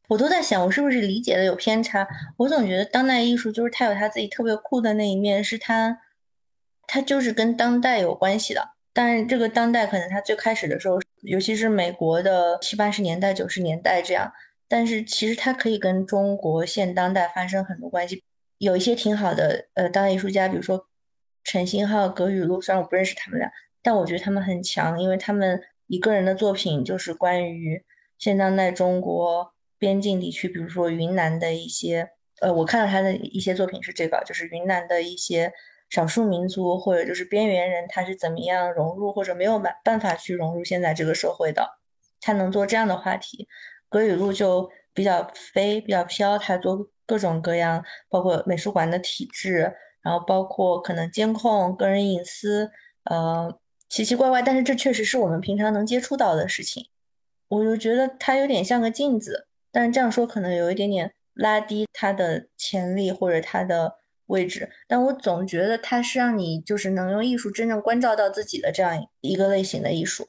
[0.09, 2.07] 我都在想，我是不是理解的有偏差？
[2.37, 5.99] 我总觉得当代艺术就是它有它自己特别酷的那一面，是它，
[6.87, 8.71] 它就是跟当代有关系的。
[8.93, 14.33] 但是这个当代可能它最开始的时候，尤其是美国的七八十年代、九十年代这样，
[14.69, 18.23] 但是其实它可以跟中国现当代发生很多关系。
[18.65, 20.87] 有一些挺好的，呃，当代艺术家，比如说
[21.43, 23.51] 陈星浩、葛雨露，虽然我不认识他们俩，
[23.83, 27.85] 但我觉得他们很强，因为他们一个人的作品就是关于
[28.17, 32.09] 现当代中国边境地区，比如说云南的一些，
[32.41, 35.53] 呃，我看到他的一些作品是这个，就是云南的一些
[35.91, 41.69] 少数民族或者就是边缘人，他是怎么样融入或者没有办办法去融入现在这个社会的，
[42.21, 43.47] 他能做这样的话题。
[43.91, 46.89] 葛雨露就比较飞，比较飘，他做。
[47.07, 52.71] 各种各样，包括美术馆的体制，然后包括可能监控个人隐私，
[53.05, 56.89] 呃，奇奇怪怪，但是这确实是我们平常能接触到的事情。
[57.49, 63.95] 我就觉得它有点像个镜子，但是这样说可能有一点点拉低它的潜力或者它的
[64.27, 64.71] 位置。
[64.89, 70.27] 但我总觉得它是让你就是能用艺术真正关照到自己的这样一个类型的艺术。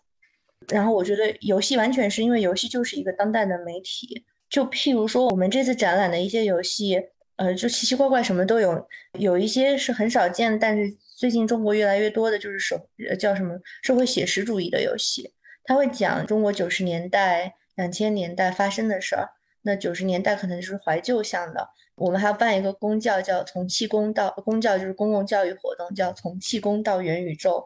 [0.67, 6.97] 然后我觉得游戏完全是因为游戏就是一个当代的媒体，就譬如说我们这次展览的一些游戏，
[7.35, 8.87] 呃，就奇奇怪怪什么都有，
[9.19, 12.79] 有一些是很少见，但是最近中国越来越多的就是手
[13.19, 15.33] 叫什么社会写实主义的游戏，
[15.65, 19.27] 它会讲中国九十年代、两千年代发生的事儿，
[19.63, 21.71] 那九十年代可能就是怀旧向的。
[21.95, 27.61] 我们还要办一个公教，叫从气功到公教，就是公共教育活动，叫从气功到元宇宙，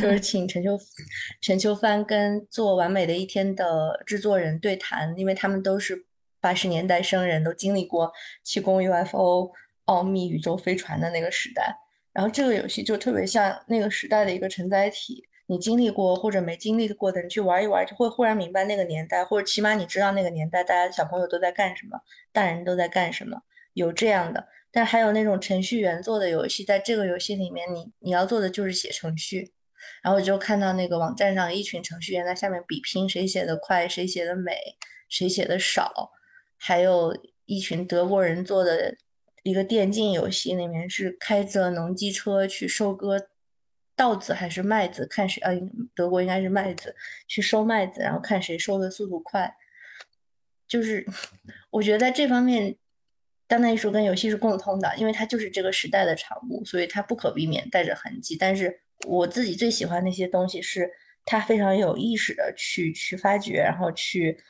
[0.00, 0.78] 就是请陈秋
[1.42, 6.02] 陈秋帆跟做完美的一天的制作人对谈，因为他们都是
[6.44, 9.50] 八十年代生人，都经历过气功、UFO、
[9.86, 11.74] 奥秘、宇宙飞船的那个时代，
[12.12, 15.26] 然后这个游戏就特别像那个时代的一个承载体。
[15.46, 21.98] 你经历过或者没经历过的，你去玩一玩，就会忽然明白那个年代，或者起码你知道那个年代大家小朋友都在干什么，
[22.30, 23.40] 大人都在干什么。
[23.72, 29.52] 有这样的，但还有那种程序员做的游戏，在这个游戏里面，你你要做的就是写程序，
[30.02, 34.52] 然后我就看到那个网站上一群程序员在下面比拼谁写的快，谁写的美，
[35.08, 36.10] 谁写的少，
[36.66, 38.96] 还有一群德国人做的
[39.42, 43.28] 一个电竞游戏，里面是开着农机车去收割
[43.94, 45.50] 稻子还是麦子，看谁啊，
[45.94, 46.96] 德国应该是麦子，
[47.28, 49.54] 去收麦子，然后看谁收的速度快，
[50.66, 51.06] 就是
[51.70, 52.76] 我觉得在这方面。
[53.46, 58.34] 当代艺术跟游戏是共通的，因为它就是这个时代的产物，所以它不可避免带着痕迹。
[58.40, 60.90] 但是我自己最喜欢那些东西，是
[61.26, 64.42] 它非常有意识的去去发掘，然后去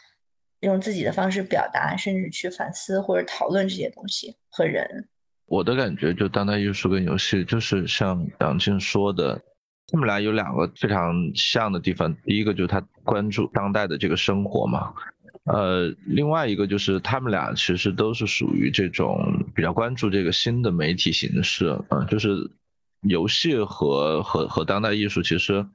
[0.64, 5.08] 用自己的方式表达，甚至去反思或者讨论这些东西和人。
[5.46, 9.40] 我的感觉就当代艺术跟游戏，就是像杨静说的，
[9.88, 12.14] 他们俩有两个非常像的地方。
[12.24, 14.92] 第一个就是他关注当代的这个生活嘛。
[15.44, 22.50] 呃，另外一个就是他们俩其实都是属于这种比较关注这个新的媒体形式，啊，就是
[23.02, 25.66] 游戏和和和当代艺术，其实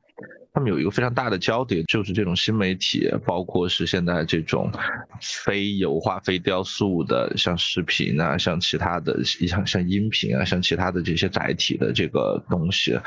[0.52, 4.72] 他们有一个非常大的焦点，就是这种新媒体，包括是现在这种
[5.22, 13.00] 非油画、非雕塑的，像视频啊，像其他的像像音频啊，像其他的这些载体的这个东西，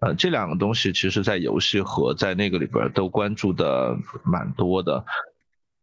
[0.00, 5.04] 呃，这两个东西其实在游戏和在那个里边都关注的蛮多的。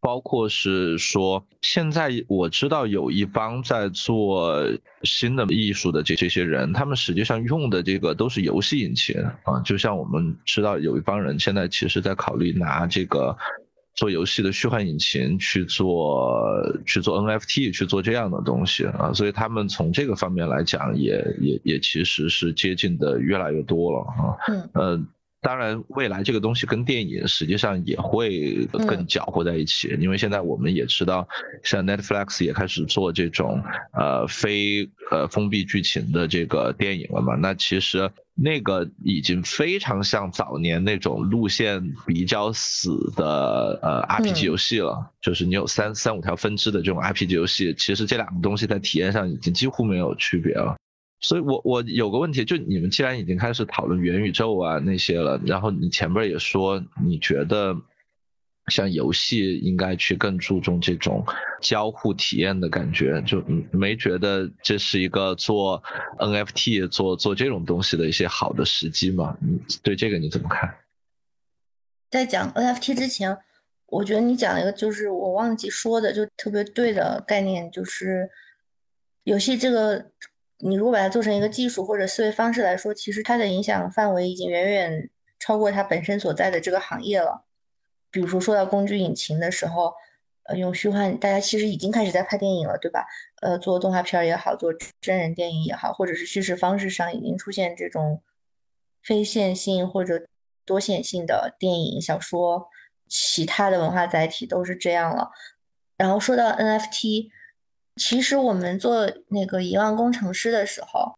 [0.05, 4.63] 包括是说，现在我知道有一帮在做
[5.01, 13.35] 新的艺术的这这些人，他们实际上用的这个都是游戏引擎啊，就像我们知道有一帮人现在其实在考虑拿这个
[13.95, 16.31] 做游戏的虚幻引擎去做
[16.85, 25.05] 去做 NFT 去做这样的东西啊，所以他们从这个方面来讲，也也也其实是接近的越来越多了啊，嗯呃。
[25.45, 31.27] 当然，未来这个东西跟电影实际上也会更搅和在一起，因为现在我们也知道，
[31.61, 33.61] 像 Netflix 也开始做这种
[33.93, 37.35] 呃非呃封闭剧情的这个电影了嘛。
[37.35, 50.75] 那其实那个已经非常像早年那种路线比较死的呃 RPG 游戏了，就是你有三三五条分支的这种 RPG 游戏，其实这两个东西在体验上已经几乎没有区别了。
[51.25, 57.75] 所以，我我有个问题，就你们既然已经开始讨论元宇宙啊那些了，然后你前边也说你觉得
[58.67, 61.25] 像游戏应该去更注重这种
[61.63, 65.81] 交互体验的感觉，就没觉得这是一个做
[66.19, 69.35] NFT 做做这种东西的一些好的时机吗？
[69.41, 70.75] 你对这个你怎么看？
[72.11, 73.35] 在讲 NFT 之前，
[73.87, 78.29] 我觉得你讲了一个就是我忘记说的，就特别对的概念，就是
[79.23, 80.11] 游戏这个。
[80.59, 87.43] 你如果把它做成一个技术或者思维方式来说，其实它的影响范围已经远远超过它本身所在的这个行业了。
[88.09, 89.93] 比如说说到工具引擎的时候，
[90.43, 93.05] 呃，用虚幻，大家其实已经开始在拍电影了，对吧？
[93.41, 98.21] 呃，做动画片也好，做真人电影也好，或者是叙事方式上已经出现这种
[99.03, 100.25] 非线性或者
[100.65, 102.69] 多线性的电影、小说，
[103.09, 105.31] 其他的文化载体都是这样了。
[105.97, 107.31] 然后说到 NFT。
[107.95, 111.13] 其实我们做那个遗忘工程师的时候，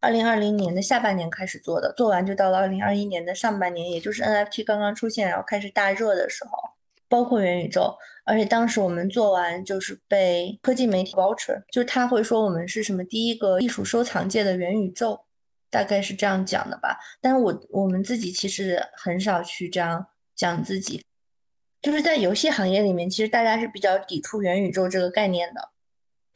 [0.00, 6.50] 二零二零年的下半年开始做的，做完就到了二零二一年的上半年，也就是 NFT 刚刚出现，然后开始大热的时候，
[7.08, 7.96] 包括元宇宙。
[8.24, 15.20] 而且当时我们做完就是被科技媒体 voucher，就是他会说我们是什么第一个艺术收藏界的元宇宙，
[15.70, 16.98] 大概是这样讲的吧。
[17.20, 20.04] 但是我我们自己其实很少去这样
[20.34, 21.04] 讲自己，
[21.80, 25.70] 就是在游戏行业里面，其实大家是比较抵触元宇宙这个概念的。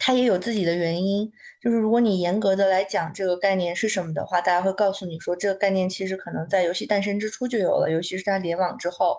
[0.03, 1.31] 它也有自己的原因，
[1.61, 9.15] 就是如果你严格的来讲这个概念是什么的话，大家会告诉你说，这个概念其实可能在游戏诞生之初就有了，尤其是在联网之后，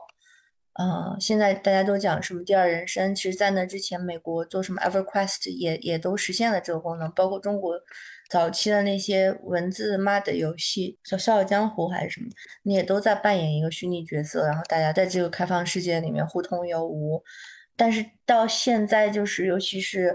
[0.72, 7.78] 呃，现在大家都讲什么第二人生，其实在那之前，美国做什么 EverQuest 也也都实现了这个功能，包括中国
[8.28, 12.26] 早期的那些文字骂的游戏，叫《笑傲江湖》还是什么，
[12.64, 17.22] 你也都在扮演一个虚拟角色，然后大家在这个开放世界里面互通有无。
[17.76, 20.14] 但是到现在，就是尤其是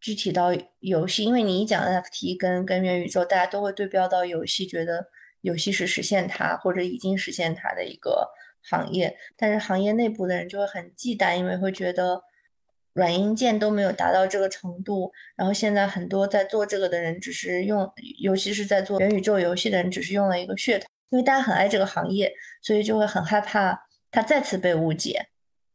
[0.00, 5.06] 具体到游戏，因为你一讲 NFT 跟跟元宇宙，大家都会对标到游戏，觉得
[5.42, 8.30] 游戏是实现它或者已经实现它的一个。
[8.62, 12.22] 行业，但是行业内部的人就会很忌惮，因为会觉得
[12.92, 15.10] 软硬件都没有达到这个程度。
[15.34, 22.30] 然后现在很多在做这个的人，只是用，尤其是在做元宇宙游戏的人，只是用了一个噱头，因为大家很爱这个行业，
[22.60, 25.29] 所以就会很害怕它再次被误解。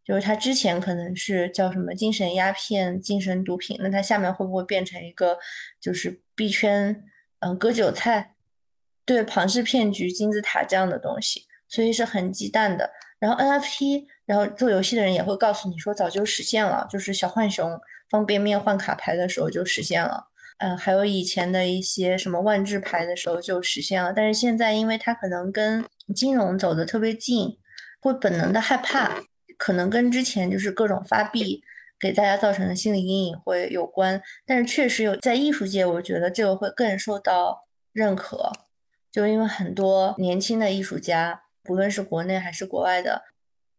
[0.05, 5.37] 就是它之前可能是叫什么精神鸦片、精神毒品，那它下面会不会变成一个
[5.81, 7.03] 就是币圈
[7.39, 8.35] 嗯割韭菜、
[9.03, 11.47] 对庞氏骗局、金字塔这样的东西？
[11.67, 12.91] 所以是很忌惮的。
[13.17, 17.79] 然后 NFT，然后做游戏的人也会告诉你说，早就实现了，就是小浣熊
[18.09, 20.27] 方便面换卡牌的时候就实现了。
[20.59, 24.13] 嗯，还有以前的一些什么万智牌的时候就实现了。
[24.13, 25.83] 但是现在，因为它可能跟
[26.15, 27.57] 金融走的特别近，
[27.99, 29.21] 会本能的害怕，
[29.57, 31.63] 可能跟之前就是各种发币
[31.99, 34.21] 给大家造成的心理阴影会有关。
[34.45, 38.51] 但是确实有在艺术界，我觉得这个会更受到认可，
[39.11, 41.41] 就因为很多年轻的艺术家。
[41.63, 43.23] 不论是国内还是国外的，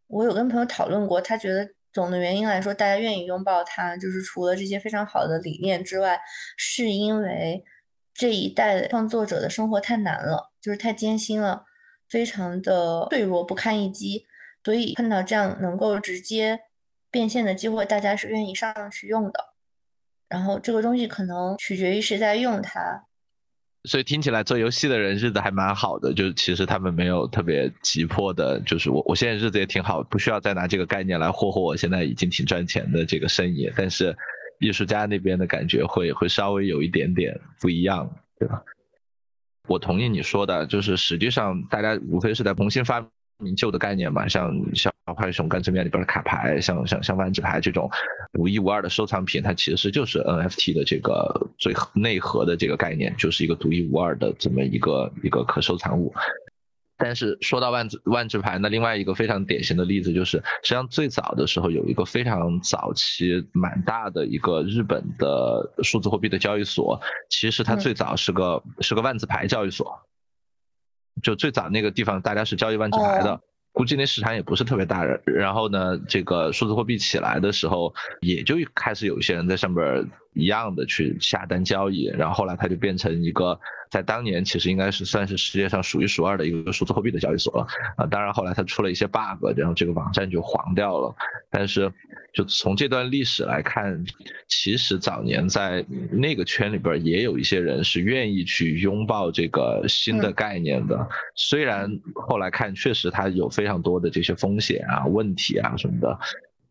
[0.08, 6.18] 我有跟朋友讨论过，他觉得总的原因来说，大家愿意拥抱他，就是除了这些非常好的理念之外，
[6.56, 7.64] 是因为
[8.12, 11.64] 这一代创作者的生活太难了，就是太艰辛了，
[12.08, 14.26] 非常的脆弱不堪一击，
[14.66, 16.58] 所以碰到这样能够直接
[17.08, 19.54] 变现的机会，大家是愿意上去用的。
[20.28, 23.04] 然后这个东西可能取决于谁在用它。
[23.84, 33.70] 所以听起来做游戏的人日子还蛮好的，就是其实他们没有特别急迫的，就是我我现在日子也挺好，不需要再拿这个概念来霍霍我现在已经挺赚钱的这个生意。
[33.76, 34.12] 但是
[34.58, 38.60] 艺术家那边的感觉会会稍微有一点点不一样，对吧？
[39.68, 43.08] 我同意你说的，就是实际上大家无非是在重新发。
[43.38, 47.90] 明旧的概念嘛，像像浣熊干脆面里边的卡牌，像像像万智牌这种
[48.32, 56.14] 独一无二的收藏品，它其实就是 NFT 的这个最内核的这个概念，就是一个独一无二的这么一个一个可收藏物。
[56.98, 69.94] 但是说到万智万智牌，那另外一个非常典型的例子就是，实际上最早的时候有一个非常早期蛮大的一个日本的数字货币的交易所，其实它最早是个是个万字牌交易所。
[71.22, 73.40] 就最早那个地方，大家是交易万智牌的，
[73.72, 75.04] 估计那市场也不是特别大。
[75.24, 82.04] 然后呢，这个数字货币起来的时候，也就开始有一些人在上边一样的去下单交易。
[82.04, 83.58] 然后后来它就变成一个。
[83.88, 87.66] 在当年，其实应该是算是世界上数一数二的一个数字货币的交易所了
[87.96, 88.04] 啊。
[88.04, 91.14] 当然后来它出了一些 bug，然后这个网站就黄掉了。
[91.48, 91.90] 但是，
[92.34, 94.04] 就从这段历史来看，
[94.48, 101.08] 其实早年在那个圈里边也有一些人是愿意去拥抱这个新的概念的。
[101.36, 101.88] 虽然
[102.28, 106.18] 后来看，确实它有非常多的这些风险啊、问题啊什么的。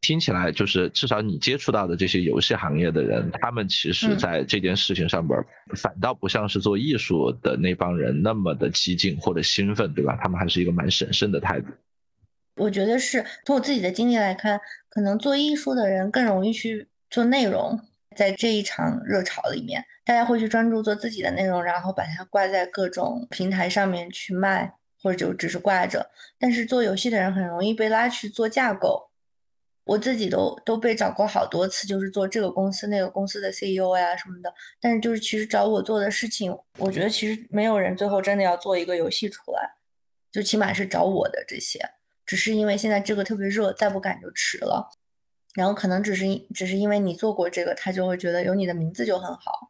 [0.05, 5.43] 听起来就是至少你接触到的这些游戏行业的人，他们其实在这件事情上边，
[5.75, 10.15] 反倒不像是做艺术的那帮人那么的激进或者兴奋，对吧？
[10.21, 11.69] 他们还是一个蛮审慎的态度。
[12.57, 17.79] 我觉得是从我自己的经历来看，可能做艺术的人更容易去做内容，
[18.15, 24.71] 在这一场热潮里面，大家会去专注做自己的内容，然后把它挂在各种平台上面去卖，
[25.01, 26.11] 或者就只是挂着。
[26.37, 29.09] 但是做游戏的人很容易被拉去做架构。
[29.85, 34.53] 我自己都都被找过好多次，就是做这个公司那个公司的 CEO 呀什么的。
[34.81, 39.75] 但是就是其实找我做的事情，我觉得其实没有人最后真的要做一个游戏出来，
[40.31, 41.79] 就起码是找我的这些，
[42.25, 44.89] 只是因为现在这个特别热，再不赶就迟了。
[45.53, 49.69] 然后可能只是只是因为你做过这个，他就会觉得有你的名字就很好，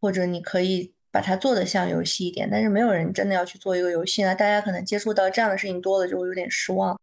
[0.00, 2.46] 或者你可以把它做的像游戏一点。
[2.48, 7.00] 但是没有人真的要去做一个游戏呢，大家可能接触到这样的事情多了，就会有点失望。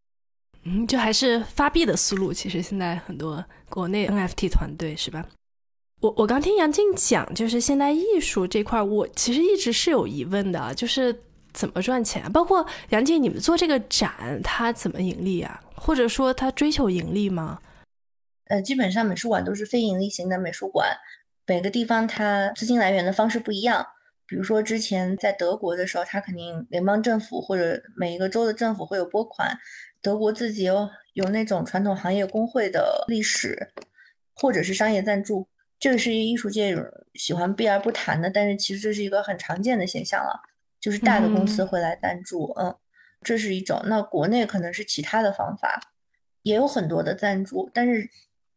[0.66, 2.32] 嗯，就还是发币的思路。
[2.32, 5.26] 其实现在很多国内 NFT 团队是吧？
[6.02, 11.18] 我我刚听杨静讲，就是现代艺术这块，我其实一直是有疑问的，就是
[11.54, 12.30] 怎么赚钱？
[12.32, 15.62] 包括杨静，你们做这个展，它怎么盈利啊？
[15.76, 17.60] 或者说它追求盈利吗？
[18.46, 20.90] 呃，基本上美术馆都是非盈利型的美术馆，
[21.46, 23.86] 每个地方它资金来源的方式不一样。
[24.28, 29.58] 比如说之前在德国的时候，它肯定联邦政府或者每一个州的政府会有拨款。
[30.04, 33.72] 德国自己有有那种传统行业工会的历史，
[34.36, 35.48] 或者是商业赞助，
[35.80, 36.78] 这个是艺术界
[37.16, 40.42] 喜欢避而不谈的，但是其实这是一个很常见的现象了，
[40.80, 42.76] 就是大的公司会来赞助，嗯，
[43.22, 43.82] 这是一种。
[43.86, 45.80] 那国内可能是其他的方法，
[46.42, 48.10] 也有很多的赞助，但是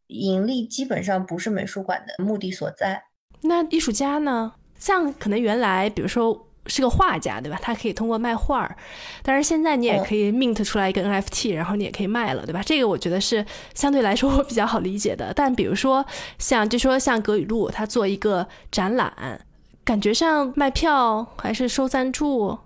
[0.09, 3.05] 盈利基本上不是美术馆的目的所在。
[3.43, 4.55] 那艺术家呢？
[4.78, 7.59] 像可能原来，比如说是个画家，对吧？
[7.62, 8.76] 他可以通过卖画儿，
[9.22, 12.62] 但是现在你也可以 mint 出来一个 NFT，然后你也可以卖了，对吧？
[12.64, 13.44] 这个我觉得是
[13.74, 15.32] 相对来说我比较好理解的。
[15.34, 16.05] 但比如说
[16.38, 19.40] 像就说像葛雨露，他做一个展览，
[19.84, 22.59] 感觉上卖票还是收赞助，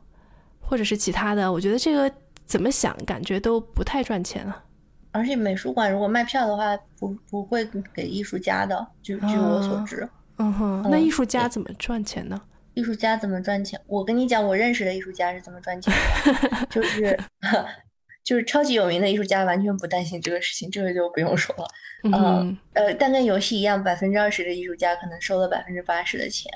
[0.61, 2.11] 或者是其他的，我觉得这个
[2.47, 4.65] 怎么想，感觉都不太赚钱啊。
[5.13, 10.09] 而且美术馆如果卖票的话，不不会给艺术家的，据据我所知。
[10.39, 12.41] 嗯哼，那艺术家怎么赚钱呢？
[12.81, 13.79] 艺术家怎么赚钱？
[13.87, 15.93] 我跟你讲，我认识的艺术家是怎么赚钱
[16.25, 17.19] 的，就是
[18.25, 21.67] 就是超级有名的艺术家完全不担心这个事情，这个就不用说了。
[22.05, 26.51] 嗯呃，但跟游戏一样，百分之二十的艺术家可能收了百分之八十的钱，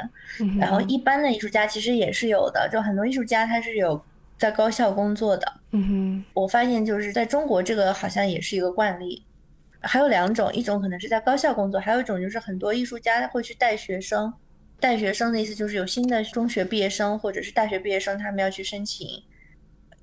[0.59, 4.02] 然后一般的艺术家其实也是有的，就很多艺术家他是有
[4.38, 5.60] 在高校工作的。
[5.72, 9.22] 嗯哼，我发现就是在中国这个好像也是一个惯例。
[9.86, 14.32] 还有两种，一种可能是在高校工作，还有一种就是很多艺术家会去带学生。
[14.80, 19.09] 带学生的意思就是有新的中学毕业生或者是大学毕业生，他们要去申请，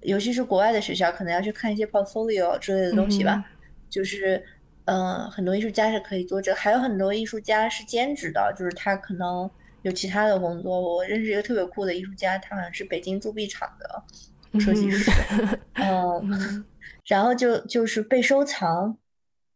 [0.02, 3.43] 尤其是国外的学校，可能要去看一些 portfolio 之类的东西吧。
[3.89, 4.43] 就是，
[4.85, 9.49] 嗯，很多艺术家是可以做这，还有很多艺术家是兼职的，就是他可能
[9.81, 10.80] 有其他的工作。
[10.80, 15.11] 我认识一个特别酷的艺术家，他好像是北京铸币厂的设计师，
[15.73, 16.65] 嗯，
[17.06, 18.98] 然后就就是被收藏。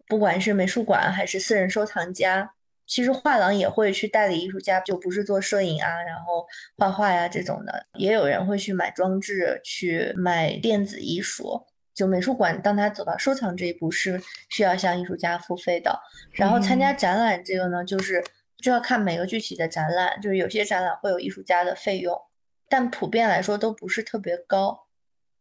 [0.07, 2.51] 不管是美术馆还是私人收藏家，
[2.87, 6.45] 其实画廊也会去代理艺术家，就不是做摄影啊，然后
[6.77, 7.85] 画画呀这种的。
[7.93, 11.65] 也有人会去买装置，去买电子艺术。
[11.93, 15.97] 就美术馆，当他走到收藏这一步，是需要向艺术家付费的。
[16.31, 18.23] 然后参加展览这个呢，就是
[18.57, 22.19] 就要看每个具体的展览，就是有些展览会有艺术家的费用，
[22.67, 24.87] 但普遍来说都不是特别高。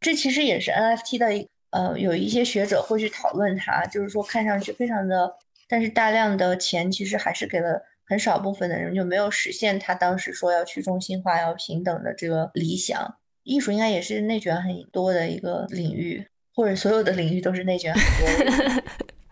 [0.01, 1.49] 这其实也是 NFT 的一。
[1.71, 5.29] 呃，有一些学者会去讨论它，就是说看上去非常的，
[5.69, 13.17] 但是大量的钱其实还是给了很少部分的人，就没有实现他当时说要去中心化、要平等的这个理想。
[13.43, 18.03] 艺术应该也是内卷很多的一个领域，或者所有的领域都是内卷很
[18.47, 18.83] 多。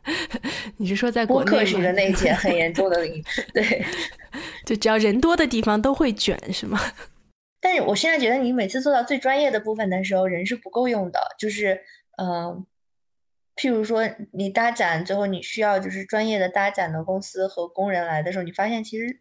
[0.77, 3.25] 你是说在国内是一个内卷很严重的领域？
[3.55, 3.85] 对，
[4.67, 6.79] 就只要人多的地方都会卷，是吗？
[7.61, 11.81] 但是我现在觉得，你每次做到最专业的部分的时候，人是不够用的，就是。
[12.19, 12.67] 嗯，
[13.57, 14.03] 譬如说
[14.33, 19.21] 你搭展，最后你需要就是专业的搭展的公司和工人来的时候，你发现其实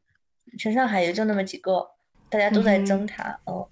[0.58, 1.86] 全上海也就那么几个，
[2.30, 3.40] 大家都在争它。
[3.46, 3.68] 哦，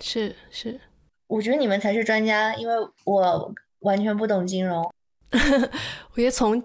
[0.00, 0.80] 是是，
[1.26, 2.74] 我觉得你们才是专家，因为
[3.04, 4.82] 我完全不懂金融。
[5.32, 6.62] 我觉得从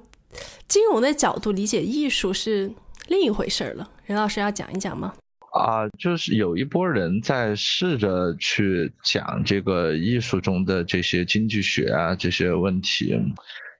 [0.68, 2.72] 金融的角度理解艺术是
[3.08, 3.92] 另一回事儿了。
[4.06, 5.16] 任老师要讲一讲吗？
[5.52, 13.20] 啊，就是有一波人在试着去讲这个艺术中的这些经济学啊这些问题，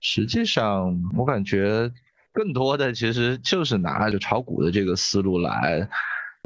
[0.02, 1.90] 实际上我感觉
[2.32, 5.88] 更多的其实就是拿着炒股的这个思路来，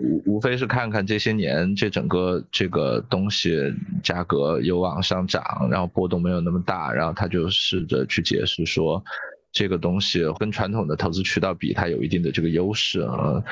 [0.00, 3.74] 无无非是看看这些年这整个这个东西
[4.04, 9.02] 价格有往上涨，然后波动没有那么大，然后他就试着去解释说
[9.50, 13.42] 这个东西跟传统的投资渠道比，它有一定的这个优势啊。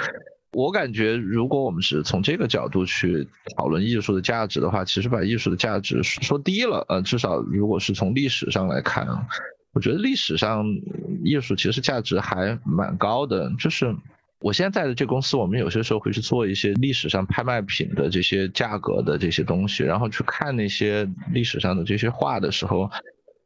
[0.54, 3.26] 我感觉，如果我们是从这个角度去
[3.56, 6.86] 讨论艺术的价值的话，其实把艺术的价值说低了。
[6.88, 9.06] 呃，至少如果是从历史上来看，
[9.72, 10.64] 我觉得历史上
[11.24, 13.52] 艺术其实价值还蛮高的。
[13.58, 13.94] 就是
[14.38, 22.88] 我现在的这公司，我们有些时候会去做一些历史上拍卖品的这些价格的这些东西，然后去看那些历史上的这些画的时候。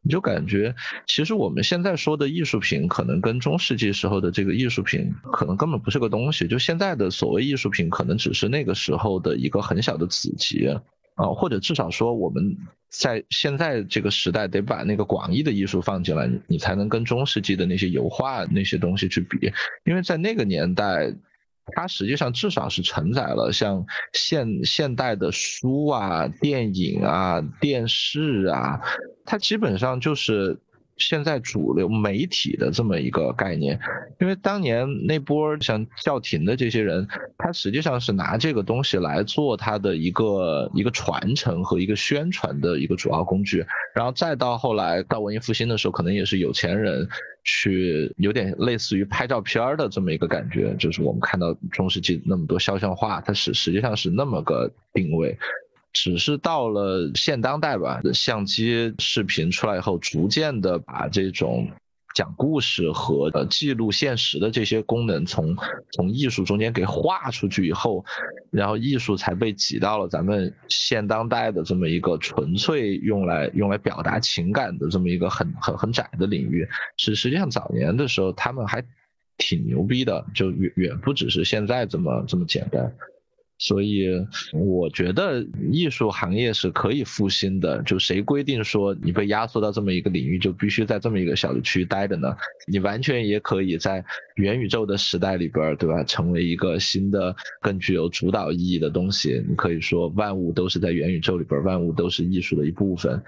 [0.08, 0.74] 你就感觉，
[1.06, 6.48] 其实我们现在说的艺术品，可能跟中世纪时候的这个艺术品，可能根本不是个东西。
[6.48, 10.66] 就现在的所谓艺术品，可能只是那个时候的一个很小的子集
[11.14, 12.56] 啊，或者至少说，我们
[12.88, 19.52] 在现在这个时代，得把那个广义的艺术放进来，你才能跟中世纪的那些油画那些东西去比，
[19.84, 21.12] 因为在那个年代。
[21.72, 28.80] 它实际上至少是承载了像现现代的书啊、电影啊、电视啊，
[29.24, 30.58] 它基本上就是。
[31.00, 33.78] 现在主流媒体的这么一个概念，
[34.18, 37.06] 因为当年那波像叫停的这些人，
[37.38, 43.64] 他实际上是拿这个东西来做他的一个一个传承和一个宣传的一个主要工具，
[43.94, 47.08] 然后再到后来到文艺复兴的时候，可能也是有钱人
[47.50, 55.34] 去有点类似于拍照片的这么一个感觉，就是我们看到中世纪那么多肖像画，它是实际上是那么个定位。
[55.94, 61.66] 只是到了现当代吧，相机视频出来以后，逐渐的把这种
[62.14, 65.56] 讲故事和呃记录现实的这些功能从
[65.92, 68.04] 从艺术中间给划出去以后，
[68.50, 76.66] 然后艺术才被挤到了咱们现当代的这么一个纯粹用来用来表达情感的这么一个很很很窄的领域。
[76.96, 78.82] 实实际上早年的时候他们还
[79.36, 82.92] 挺牛逼的，就远远不只是现在这么这么简单。
[83.58, 84.08] 所以
[84.52, 87.82] 我觉得艺术行业是可以复兴的。
[87.82, 92.34] 就谁规定说你被压缩到这么一个领域，就必须在这么一个小的区域待着呢？
[92.66, 94.04] 你完全也可以在
[94.36, 96.04] 元宇宙的时代里边，对吧？
[96.04, 99.44] 成为一个新的、更具有主导意义的东西。
[99.48, 103.20] 你可以说万物都是在元宇宙里边，万物都是艺术的一部分，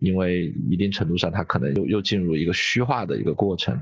[0.00, 3.78] 因为一定程度上它可能又又进入一个虚化的一个过程。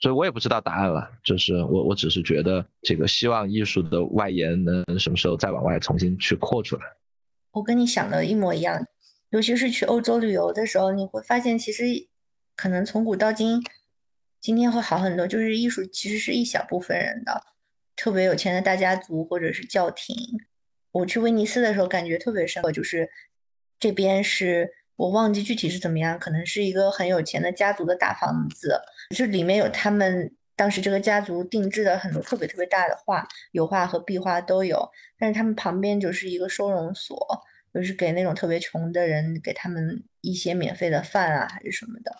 [0.00, 6.82] 所以我也不知道答案了，就是我我只是觉得这个希望艺术的外延能什么时候再往外重新去扩出来。
[7.52, 8.86] 我跟你想的一模一样，
[9.28, 11.84] 尤其是去欧洲旅游的时候，你会发现其实
[12.56, 13.62] 可能从古到今，
[14.40, 15.26] 今天会好很多。
[15.26, 17.42] 就是艺术其实是一小部分人的，
[17.94, 20.16] 特别有钱的大家族或者是教廷。
[20.92, 23.10] 我去威尼斯的时候感觉特别深刻，就是
[23.78, 24.72] 这边是。
[24.96, 28.78] 我忘记具体是怎么样，可能是一个很有钱的家族的大房子，
[29.14, 34.88] 就里面有他们当时这个家族定制的很多特别特别大的画，油画和壁画都有。
[35.18, 37.18] 但是他们旁边就是一个收容所，
[37.74, 42.14] 就是给那种特别穷的人，给他们一些免费的饭啊，还是什么的。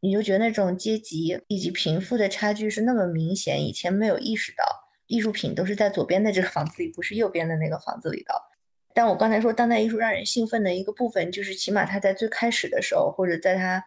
[0.00, 4.64] 你就觉得那种阶级以及贫富的差距是那么明显，以前没有意识到，
[5.06, 8.34] 艺术品都是在左边的这个房子里，不是右边的那个房子里的。
[8.94, 13.84] 但我刚才说，当代艺术让人兴奋的一个部分，就是起码它在最开始的时候，或者在它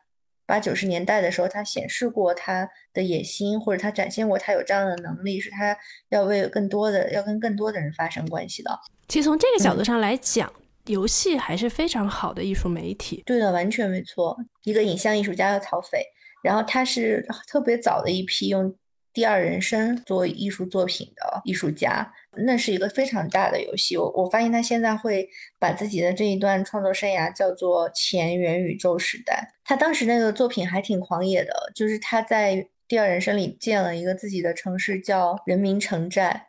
[0.50, 5.78] 八九十年代的时候，他显示过他的野心，或者他展现过他有这样的能力，是他
[6.10, 8.72] 要为更多的、要跟更多的人发生关系的。
[9.08, 10.52] 其实从这个角度上来讲，
[10.88, 13.22] 游戏还是非常好的艺术媒体。
[13.28, 14.36] 对的，完全没错。
[14.64, 16.04] 一个影像艺术家叫曹斐，
[16.42, 18.76] 然后他是特别早的一批用。
[19.12, 23.98] 第二人生做艺术作品的艺术家，那是一个非常大的游戏。
[23.98, 25.28] 我我发现他现在会
[25.58, 29.54] 把自己的这一段创作生涯叫做前元宇宙时代。
[29.64, 36.48] 他当时那个作品还挺狂野的，就是他在第二人生里建了一个自己的城市，叫人民城寨。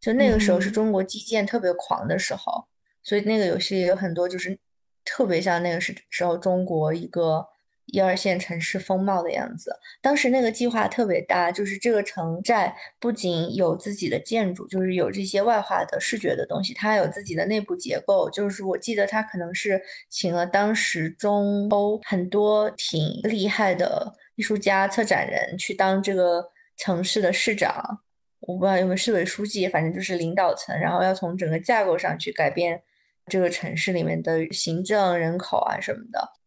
[0.00, 2.64] 就那个时候是中国基建特别狂的时候，
[3.02, 4.58] 所以那个游戏也有很多就是
[5.04, 7.46] 特别像那个时时候中国一个。
[7.90, 18.28] 一二线城市风貌的样子，当时那个计划特别大，就是这个城寨不仅有自己的建筑，就是有这些外化的视觉的东西，它还有自己的内部结构。
[18.30, 26.44] 就是我记得他可能是请了当时中欧很多挺厉害的艺术家、策展人去当这个
[26.76, 28.00] 城市的市长，
[28.40, 32.82] 我不知道有没有市委书记，反正就是领导层，然后要从整个架构上去改变
[33.26, 36.37] 这个城市里面的行政、人口啊什么的。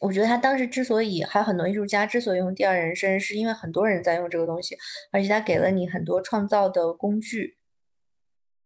[0.00, 4.76] 我觉得他当时之所以还有很多艺术家之所以用第二人生，是因为很多人在用这个东西，
[5.10, 7.58] 而且他给了你很多创造的工具。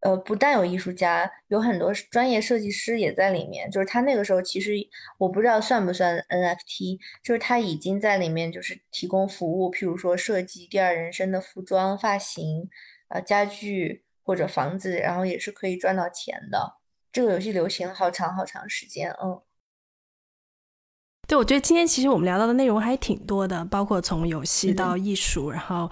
[0.00, 3.68] 呃，不但有艺术家，有很多专业设计师也在里面。
[3.70, 4.74] 就是他那个时候其实
[5.18, 12.68] 我不知道算不算 NFT，就是他已经在里面就是提供服务，譬如说设计第二人生的服装、发型、
[13.08, 16.76] 呃家具或者房子，然后也是可以赚到钱的。
[17.10, 19.40] 这个游戏流行了好长好长时间，嗯。
[21.28, 25.90] 对，我觉得今天其实我们聊到的内容还挺多的，包括从游戏到艺术，然后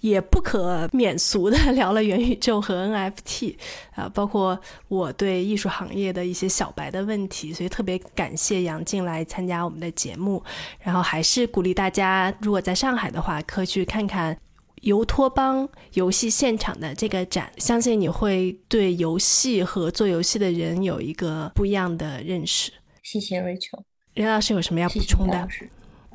[0.00, 3.54] 也不可免俗的 聊了元宇宙和 NFT
[3.92, 10.42] 啊，包括我对艺术行业的一些小白的问题，所以特别感谢杨静来参加我们的节目。
[10.80, 14.36] 然后还是鼓励大家，如果在上海的话，可以去看看
[14.80, 22.72] 游托邦游戏现场的这个展，相信你会对游戏和做游戏的人有一个不一样的认识。
[23.04, 23.84] 谢谢 Rachel。
[24.14, 25.48] 任老师有什么要补充的？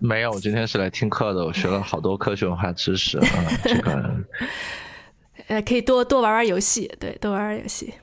[0.02, 3.26] 没有，我今天是来听课的，我学了好多科学文化知识啊。
[3.64, 4.16] 这个，
[5.48, 7.94] 呃，可以多多玩玩游戏，对，多玩玩游戏。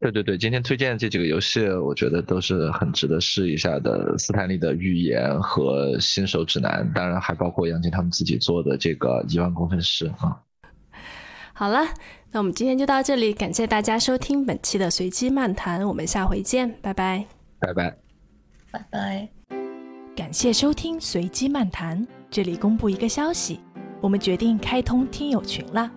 [0.00, 4.18] 对对对，今天推荐的这几个游戏，我觉得都是很值得试一下的。
[4.18, 10.36] 斯坦利的预言和新手指南，当然还包括杨晶他们自己做的这个一万公分师啊。
[11.54, 11.86] 好了，
[12.32, 17.24] 那我们今天就到这里，感谢大家收听本期的随机漫谈，我们下回见，拜拜，
[17.60, 18.05] 拜拜。
[18.76, 19.28] 拜拜！
[20.14, 22.06] 感谢收听随机漫谈。
[22.30, 23.60] 这里公布一个消息，
[24.00, 25.90] 我们决定开通听友群了。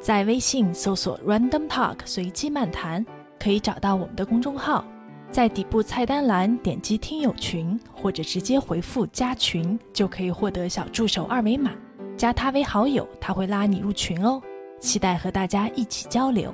[0.00, 3.04] 在微信搜索 Random Talk 随机漫谈，
[3.38, 4.84] 可以找到我们的公众号。
[5.30, 11.72] 在底部菜单栏点击听友群，或者直接回复加群，就可以获得小助手二维码，
[12.16, 14.40] 加他为好友，他会拉你入群哦。
[14.80, 16.52] 期待和大家一起交流。